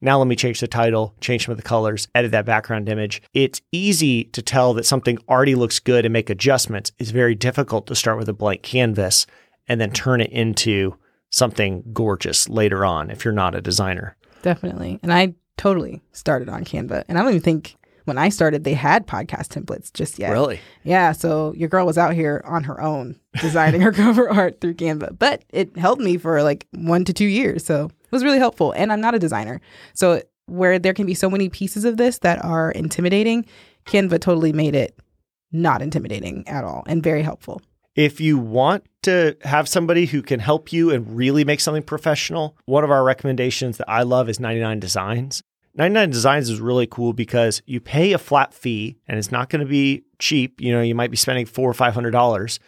Now 0.02 0.18
let 0.18 0.26
me 0.26 0.36
change 0.36 0.60
the 0.60 0.68
title, 0.68 1.14
change 1.22 1.46
some 1.46 1.52
of 1.52 1.56
the 1.56 1.62
colors, 1.62 2.06
edit 2.14 2.32
that 2.32 2.44
background 2.44 2.86
image. 2.90 3.22
It's 3.32 3.62
easy 3.72 4.24
to 4.24 4.42
tell 4.42 4.74
that 4.74 4.84
something 4.84 5.16
already 5.26 5.54
looks 5.54 5.78
good 5.78 6.04
and 6.04 6.12
make 6.12 6.28
adjustments. 6.28 6.92
It's 6.98 7.12
very 7.12 7.34
difficult 7.34 7.86
to 7.86 7.94
start 7.94 8.18
with 8.18 8.28
a 8.28 8.34
blank 8.34 8.60
canvas 8.60 9.26
and 9.68 9.80
then 9.80 9.90
turn 9.90 10.20
it 10.20 10.30
into 10.32 10.98
something 11.30 11.82
gorgeous 11.94 12.46
later 12.46 12.84
on 12.84 13.10
if 13.10 13.24
you're 13.24 13.32
not 13.32 13.54
a 13.54 13.62
designer. 13.62 14.18
Definitely. 14.42 15.00
And 15.02 15.14
I 15.14 15.34
totally 15.56 16.02
started 16.12 16.50
on 16.50 16.62
Canva. 16.62 17.04
And 17.08 17.16
I 17.16 17.22
don't 17.22 17.30
even 17.30 17.40
think 17.40 17.76
when 18.06 18.18
I 18.18 18.28
started, 18.28 18.64
they 18.64 18.74
had 18.74 19.06
podcast 19.06 19.48
templates 19.48 19.92
just 19.92 20.18
yet. 20.18 20.30
Really? 20.30 20.60
Yeah. 20.84 21.12
So 21.12 21.52
your 21.54 21.68
girl 21.68 21.84
was 21.84 21.98
out 21.98 22.14
here 22.14 22.42
on 22.46 22.64
her 22.64 22.80
own 22.80 23.18
designing 23.40 23.80
her 23.80 23.92
cover 24.04 24.30
art 24.30 24.60
through 24.60 24.74
Canva, 24.74 25.18
but 25.18 25.44
it 25.50 25.76
helped 25.76 26.00
me 26.00 26.16
for 26.16 26.42
like 26.42 26.66
one 26.70 27.04
to 27.04 27.12
two 27.12 27.26
years. 27.26 27.64
So 27.64 27.86
it 27.86 28.12
was 28.12 28.24
really 28.24 28.38
helpful. 28.38 28.72
And 28.72 28.92
I'm 28.92 29.00
not 29.00 29.14
a 29.14 29.18
designer. 29.18 29.60
So 29.92 30.22
where 30.46 30.78
there 30.78 30.94
can 30.94 31.06
be 31.06 31.14
so 31.14 31.28
many 31.28 31.48
pieces 31.48 31.84
of 31.84 31.96
this 31.96 32.18
that 32.20 32.44
are 32.44 32.70
intimidating, 32.70 33.44
Canva 33.84 34.20
totally 34.20 34.52
made 34.52 34.76
it 34.76 34.96
not 35.52 35.82
intimidating 35.82 36.46
at 36.46 36.64
all 36.64 36.84
and 36.86 37.02
very 37.02 37.22
helpful. 37.22 37.60
If 37.96 38.20
you 38.20 38.38
want 38.38 38.84
to 39.02 39.36
have 39.42 39.68
somebody 39.68 40.06
who 40.06 40.22
can 40.22 40.38
help 40.38 40.72
you 40.72 40.90
and 40.90 41.16
really 41.16 41.44
make 41.44 41.60
something 41.60 41.82
professional, 41.82 42.56
one 42.66 42.84
of 42.84 42.90
our 42.90 43.02
recommendations 43.02 43.78
that 43.78 43.88
I 43.88 44.02
love 44.02 44.28
is 44.28 44.38
99 44.38 44.78
Designs. 44.80 45.42
99 45.76 46.10
Designs 46.10 46.50
is 46.50 46.60
really 46.60 46.86
cool 46.86 47.12
because 47.12 47.62
you 47.66 47.80
pay 47.80 48.12
a 48.12 48.18
flat 48.18 48.54
fee 48.54 48.96
and 49.06 49.18
it's 49.18 49.30
not 49.30 49.50
going 49.50 49.60
to 49.60 49.66
be 49.66 50.04
cheap. 50.18 50.60
You 50.60 50.72
know, 50.72 50.80
you 50.80 50.94
might 50.94 51.10
be 51.10 51.16
spending 51.16 51.46
four 51.46 51.68
or 51.70 51.74
five 51.74 51.94
hundred 51.94 52.12
dollars, 52.12 52.58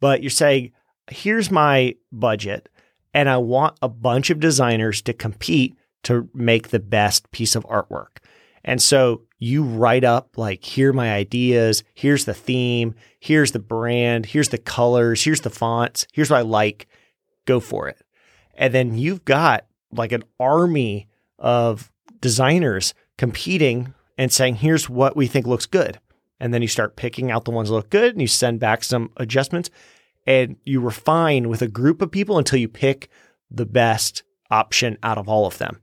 but 0.00 0.22
you're 0.22 0.30
saying, 0.30 0.72
here's 1.10 1.50
my 1.50 1.94
budget, 2.12 2.68
and 3.14 3.28
I 3.28 3.38
want 3.38 3.78
a 3.80 3.88
bunch 3.88 4.30
of 4.30 4.40
designers 4.40 5.00
to 5.02 5.12
compete 5.12 5.76
to 6.04 6.28
make 6.34 6.68
the 6.68 6.78
best 6.78 7.30
piece 7.32 7.56
of 7.56 7.64
artwork. 7.64 8.18
And 8.64 8.82
so 8.82 9.22
you 9.38 9.62
write 9.62 10.04
up 10.04 10.36
like, 10.36 10.62
here 10.62 10.90
are 10.90 10.92
my 10.92 11.12
ideas, 11.12 11.82
here's 11.94 12.26
the 12.26 12.34
theme, 12.34 12.94
here's 13.18 13.52
the 13.52 13.58
brand, 13.58 14.26
here's 14.26 14.50
the 14.50 14.58
colors, 14.58 15.24
here's 15.24 15.40
the 15.40 15.50
fonts, 15.50 16.06
here's 16.12 16.30
what 16.30 16.38
I 16.38 16.42
like. 16.42 16.86
Go 17.46 17.60
for 17.60 17.88
it. 17.88 18.02
And 18.54 18.74
then 18.74 18.98
you've 18.98 19.24
got 19.24 19.64
like 19.90 20.12
an 20.12 20.24
army 20.38 21.08
of 21.38 21.90
designers 22.20 22.94
competing 23.16 23.94
and 24.16 24.32
saying, 24.32 24.56
here's 24.56 24.88
what 24.88 25.16
we 25.16 25.26
think 25.26 25.46
looks 25.46 25.66
good. 25.66 26.00
And 26.40 26.54
then 26.54 26.62
you 26.62 26.68
start 26.68 26.96
picking 26.96 27.30
out 27.30 27.44
the 27.44 27.50
ones 27.50 27.68
that 27.68 27.74
look 27.74 27.90
good 27.90 28.12
and 28.12 28.20
you 28.20 28.28
send 28.28 28.60
back 28.60 28.84
some 28.84 29.10
adjustments. 29.16 29.70
and 30.26 30.56
you 30.66 30.78
refine 30.78 31.48
with 31.48 31.62
a 31.62 31.68
group 31.68 32.02
of 32.02 32.10
people 32.10 32.36
until 32.36 32.58
you 32.58 32.68
pick 32.68 33.08
the 33.50 33.64
best 33.64 34.22
option 34.50 34.98
out 35.02 35.16
of 35.16 35.26
all 35.26 35.46
of 35.46 35.56
them. 35.56 35.80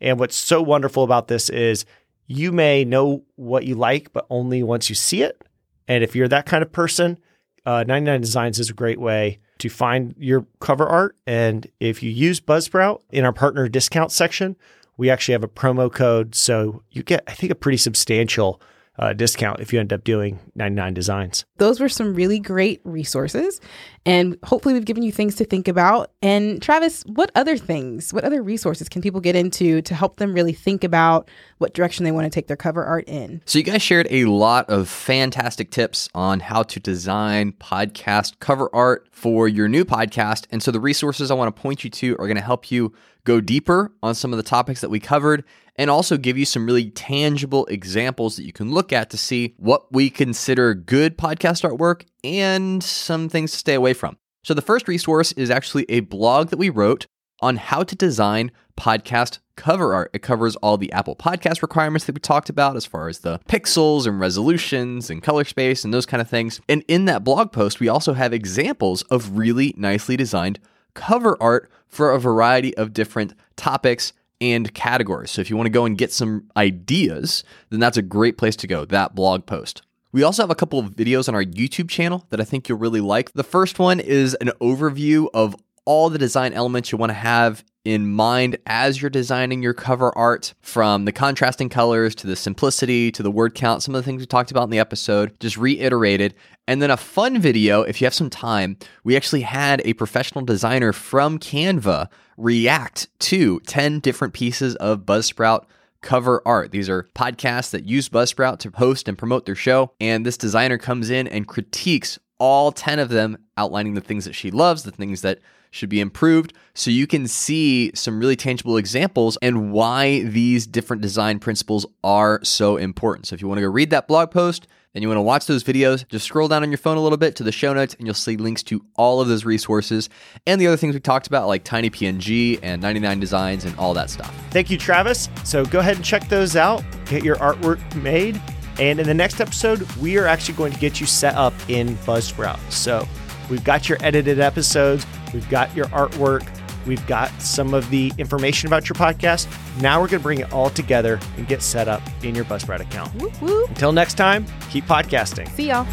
And 0.00 0.18
what's 0.18 0.36
so 0.36 0.62
wonderful 0.62 1.02
about 1.02 1.26
this 1.26 1.50
is 1.50 1.84
you 2.28 2.52
may 2.52 2.84
know 2.84 3.24
what 3.34 3.64
you 3.64 3.74
like, 3.74 4.12
but 4.12 4.26
only 4.30 4.62
once 4.62 4.88
you 4.88 4.94
see 4.94 5.22
it. 5.22 5.42
And 5.88 6.04
if 6.04 6.14
you're 6.14 6.28
that 6.28 6.46
kind 6.46 6.62
of 6.62 6.70
person, 6.70 7.18
uh, 7.66 7.84
99 7.86 8.20
Designs 8.20 8.60
is 8.60 8.70
a 8.70 8.74
great 8.74 9.00
way 9.00 9.40
to 9.58 9.68
find 9.68 10.14
your 10.16 10.46
cover 10.60 10.86
art. 10.86 11.16
And 11.26 11.66
if 11.80 12.00
you 12.00 12.10
use 12.10 12.40
Buzzsprout 12.40 13.00
in 13.10 13.24
our 13.24 13.32
partner 13.32 13.68
discount 13.68 14.12
section, 14.12 14.56
we 15.00 15.08
actually 15.08 15.32
have 15.32 15.42
a 15.42 15.48
promo 15.48 15.90
code. 15.90 16.34
So 16.34 16.82
you 16.90 17.02
get, 17.02 17.24
I 17.26 17.32
think, 17.32 17.50
a 17.50 17.54
pretty 17.54 17.78
substantial 17.78 18.60
uh, 18.98 19.14
discount 19.14 19.58
if 19.58 19.72
you 19.72 19.80
end 19.80 19.94
up 19.94 20.04
doing 20.04 20.38
99 20.56 20.92
designs. 20.92 21.46
Those 21.56 21.80
were 21.80 21.88
some 21.88 22.14
really 22.14 22.38
great 22.38 22.82
resources. 22.84 23.62
And 24.06 24.38
hopefully, 24.44 24.74
we've 24.74 24.84
given 24.84 25.02
you 25.02 25.12
things 25.12 25.34
to 25.36 25.44
think 25.44 25.68
about. 25.68 26.10
And 26.22 26.62
Travis, 26.62 27.02
what 27.04 27.30
other 27.34 27.56
things, 27.56 28.14
what 28.14 28.24
other 28.24 28.42
resources 28.42 28.88
can 28.88 29.02
people 29.02 29.20
get 29.20 29.36
into 29.36 29.82
to 29.82 29.94
help 29.94 30.16
them 30.16 30.32
really 30.32 30.54
think 30.54 30.84
about 30.84 31.30
what 31.58 31.74
direction 31.74 32.04
they 32.04 32.12
want 32.12 32.24
to 32.24 32.30
take 32.30 32.46
their 32.46 32.56
cover 32.56 32.84
art 32.84 33.06
in? 33.06 33.42
So, 33.44 33.58
you 33.58 33.64
guys 33.64 33.82
shared 33.82 34.08
a 34.10 34.24
lot 34.24 34.68
of 34.70 34.88
fantastic 34.88 35.70
tips 35.70 36.08
on 36.14 36.40
how 36.40 36.62
to 36.62 36.80
design 36.80 37.52
podcast 37.52 38.38
cover 38.40 38.70
art 38.74 39.06
for 39.10 39.48
your 39.48 39.68
new 39.68 39.84
podcast. 39.84 40.46
And 40.50 40.62
so, 40.62 40.70
the 40.70 40.80
resources 40.80 41.30
I 41.30 41.34
want 41.34 41.54
to 41.54 41.62
point 41.62 41.84
you 41.84 41.90
to 41.90 42.14
are 42.14 42.26
going 42.26 42.36
to 42.36 42.42
help 42.42 42.70
you 42.70 42.94
go 43.24 43.40
deeper 43.40 43.92
on 44.02 44.14
some 44.14 44.32
of 44.32 44.38
the 44.38 44.42
topics 44.42 44.80
that 44.80 44.88
we 44.88 44.98
covered 44.98 45.44
and 45.76 45.90
also 45.90 46.16
give 46.16 46.36
you 46.36 46.44
some 46.44 46.66
really 46.66 46.90
tangible 46.90 47.64
examples 47.66 48.36
that 48.36 48.44
you 48.44 48.52
can 48.52 48.72
look 48.72 48.92
at 48.92 49.10
to 49.10 49.16
see 49.16 49.54
what 49.56 49.90
we 49.92 50.10
consider 50.10 50.74
good 50.74 51.16
podcast 51.16 51.68
artwork 51.68 52.04
and 52.24 52.82
some 52.82 53.28
things 53.28 53.52
to 53.52 53.58
stay 53.58 53.74
away 53.74 53.92
from. 53.92 54.16
So, 54.42 54.54
the 54.54 54.62
first 54.62 54.88
resource 54.88 55.32
is 55.32 55.50
actually 55.50 55.86
a 55.88 56.00
blog 56.00 56.48
that 56.48 56.58
we 56.58 56.70
wrote 56.70 57.06
on 57.40 57.56
how 57.56 57.82
to 57.82 57.96
design 57.96 58.50
podcast 58.78 59.38
cover 59.56 59.92
art. 59.92 60.10
It 60.14 60.22
covers 60.22 60.56
all 60.56 60.78
the 60.78 60.92
Apple 60.92 61.14
Podcast 61.14 61.60
requirements 61.60 62.06
that 62.06 62.14
we 62.14 62.20
talked 62.20 62.48
about 62.48 62.76
as 62.76 62.86
far 62.86 63.08
as 63.08 63.20
the 63.20 63.38
pixels 63.40 64.06
and 64.06 64.18
resolutions 64.18 65.10
and 65.10 65.22
color 65.22 65.44
space 65.44 65.84
and 65.84 65.92
those 65.92 66.06
kind 66.06 66.20
of 66.20 66.28
things. 66.28 66.60
And 66.68 66.82
in 66.88 67.04
that 67.04 67.24
blog 67.24 67.52
post, 67.52 67.80
we 67.80 67.88
also 67.88 68.14
have 68.14 68.32
examples 68.32 69.02
of 69.04 69.36
really 69.36 69.74
nicely 69.76 70.16
designed 70.16 70.58
cover 70.94 71.36
art 71.40 71.70
for 71.88 72.12
a 72.12 72.18
variety 72.18 72.76
of 72.76 72.92
different 72.92 73.34
topics 73.56 74.12
and 74.40 74.72
categories. 74.72 75.30
So 75.30 75.42
if 75.42 75.50
you 75.50 75.56
want 75.56 75.66
to 75.66 75.70
go 75.70 75.84
and 75.84 75.98
get 75.98 76.12
some 76.12 76.48
ideas, 76.56 77.44
then 77.68 77.80
that's 77.80 77.98
a 77.98 78.02
great 78.02 78.38
place 78.38 78.56
to 78.56 78.66
go, 78.66 78.84
that 78.86 79.14
blog 79.14 79.44
post. 79.44 79.82
We 80.12 80.24
also 80.24 80.42
have 80.42 80.50
a 80.50 80.56
couple 80.56 80.80
of 80.80 80.96
videos 80.96 81.28
on 81.28 81.36
our 81.36 81.44
YouTube 81.44 81.88
channel 81.88 82.26
that 82.30 82.40
I 82.40 82.44
think 82.44 82.68
you'll 82.68 82.78
really 82.78 83.00
like. 83.00 83.32
The 83.32 83.44
first 83.44 83.78
one 83.78 84.00
is 84.00 84.34
an 84.40 84.50
overview 84.60 85.28
of 85.32 85.54
all 85.84 86.10
the 86.10 86.18
design 86.18 86.52
elements 86.52 86.90
you 86.90 86.98
want 86.98 87.10
to 87.10 87.14
have 87.14 87.64
in 87.84 88.10
mind 88.10 88.58
as 88.66 89.00
you're 89.00 89.08
designing 89.08 89.62
your 89.62 89.72
cover 89.72 90.16
art 90.18 90.52
from 90.60 91.04
the 91.04 91.12
contrasting 91.12 91.68
colors 91.68 92.14
to 92.16 92.26
the 92.26 92.36
simplicity 92.36 93.10
to 93.12 93.22
the 93.22 93.30
word 93.30 93.54
count, 93.54 93.82
some 93.82 93.94
of 93.94 94.02
the 94.02 94.04
things 94.04 94.20
we 94.20 94.26
talked 94.26 94.50
about 94.50 94.64
in 94.64 94.70
the 94.70 94.78
episode, 94.80 95.38
just 95.38 95.56
reiterated. 95.56 96.34
And 96.66 96.82
then 96.82 96.90
a 96.90 96.96
fun 96.96 97.40
video, 97.40 97.82
if 97.82 98.00
you 98.00 98.04
have 98.04 98.14
some 98.14 98.30
time, 98.30 98.78
we 99.04 99.16
actually 99.16 99.42
had 99.42 99.80
a 99.84 99.94
professional 99.94 100.44
designer 100.44 100.92
from 100.92 101.38
Canva 101.38 102.08
react 102.36 103.08
to 103.20 103.60
10 103.60 104.00
different 104.00 104.34
pieces 104.34 104.74
of 104.76 105.00
Buzzsprout 105.00 105.64
cover 106.02 106.42
art. 106.46 106.70
These 106.70 106.88
are 106.88 107.08
podcasts 107.14 107.70
that 107.70 107.84
use 107.84 108.08
Buzzsprout 108.08 108.58
to 108.60 108.70
host 108.70 109.08
and 109.08 109.18
promote 109.18 109.46
their 109.46 109.54
show. 109.54 109.92
And 110.00 110.24
this 110.24 110.36
designer 110.36 110.78
comes 110.78 111.10
in 111.10 111.26
and 111.28 111.46
critiques 111.46 112.18
all 112.38 112.72
10 112.72 112.98
of 112.98 113.10
them, 113.10 113.38
outlining 113.56 113.94
the 113.94 114.00
things 114.00 114.24
that 114.24 114.34
she 114.34 114.50
loves, 114.50 114.82
the 114.82 114.90
things 114.90 115.22
that 115.22 115.40
should 115.70 115.88
be 115.88 116.00
improved. 116.00 116.52
So 116.74 116.90
you 116.90 117.06
can 117.06 117.28
see 117.28 117.92
some 117.94 118.18
really 118.18 118.36
tangible 118.36 118.76
examples 118.76 119.38
and 119.40 119.72
why 119.72 120.22
these 120.22 120.66
different 120.66 121.02
design 121.02 121.38
principles 121.38 121.86
are 122.02 122.40
so 122.42 122.76
important. 122.76 123.26
So 123.26 123.34
if 123.34 123.42
you 123.42 123.48
want 123.48 123.58
to 123.58 123.62
go 123.62 123.68
read 123.68 123.90
that 123.90 124.08
blog 124.08 124.30
post, 124.30 124.66
and 124.94 125.02
you 125.02 125.08
want 125.08 125.18
to 125.18 125.22
watch 125.22 125.46
those 125.46 125.62
videos, 125.62 126.06
just 126.08 126.26
scroll 126.26 126.48
down 126.48 126.62
on 126.62 126.70
your 126.70 126.78
phone 126.78 126.96
a 126.96 127.00
little 127.00 127.18
bit 127.18 127.36
to 127.36 127.42
the 127.42 127.52
show 127.52 127.72
notes 127.72 127.94
and 127.98 128.06
you'll 128.06 128.14
see 128.14 128.36
links 128.36 128.62
to 128.64 128.84
all 128.96 129.20
of 129.20 129.28
those 129.28 129.44
resources 129.44 130.08
and 130.46 130.60
the 130.60 130.66
other 130.66 130.76
things 130.76 130.94
we 130.94 131.00
talked 131.00 131.26
about, 131.26 131.46
like 131.46 131.64
Tiny 131.64 131.90
PNG 131.90 132.58
and 132.62 132.82
99 132.82 133.20
Designs 133.20 133.64
and 133.64 133.76
all 133.78 133.94
that 133.94 134.10
stuff. 134.10 134.34
Thank 134.50 134.70
you, 134.70 134.78
Travis. 134.78 135.28
So 135.44 135.64
go 135.64 135.78
ahead 135.78 135.96
and 135.96 136.04
check 136.04 136.28
those 136.28 136.56
out, 136.56 136.82
get 137.06 137.24
your 137.24 137.36
artwork 137.36 137.80
made. 138.02 138.40
And 138.78 138.98
in 138.98 139.06
the 139.06 139.14
next 139.14 139.40
episode, 139.40 139.82
we 139.96 140.16
are 140.16 140.26
actually 140.26 140.54
going 140.54 140.72
to 140.72 140.78
get 140.78 141.00
you 141.00 141.06
set 141.06 141.34
up 141.34 141.52
in 141.68 141.96
Buzzsprout. 141.98 142.58
So 142.70 143.06
we've 143.50 143.64
got 143.64 143.88
your 143.88 143.98
edited 144.00 144.40
episodes, 144.40 145.06
we've 145.34 145.48
got 145.50 145.74
your 145.76 145.86
artwork, 145.86 146.48
we've 146.86 147.04
got 147.06 147.30
some 147.40 147.74
of 147.74 147.88
the 147.90 148.12
information 148.18 148.66
about 148.66 148.88
your 148.88 148.94
podcast. 148.94 149.48
Now 149.80 150.00
we're 150.00 150.08
going 150.08 150.20
to 150.20 150.24
bring 150.24 150.40
it 150.40 150.52
all 150.52 150.70
together 150.70 151.18
and 151.36 151.46
get 151.46 151.62
set 151.62 151.88
up 151.88 152.02
in 152.22 152.34
your 152.34 152.44
Buzzsprout 152.44 152.80
account. 152.80 153.14
Whoop, 153.14 153.40
whoop. 153.40 153.68
Until 153.68 153.92
next 153.92 154.14
time, 154.14 154.46
keep 154.70 154.84
podcasting. 154.84 155.48
See 155.50 155.68
y'all. 155.68 155.86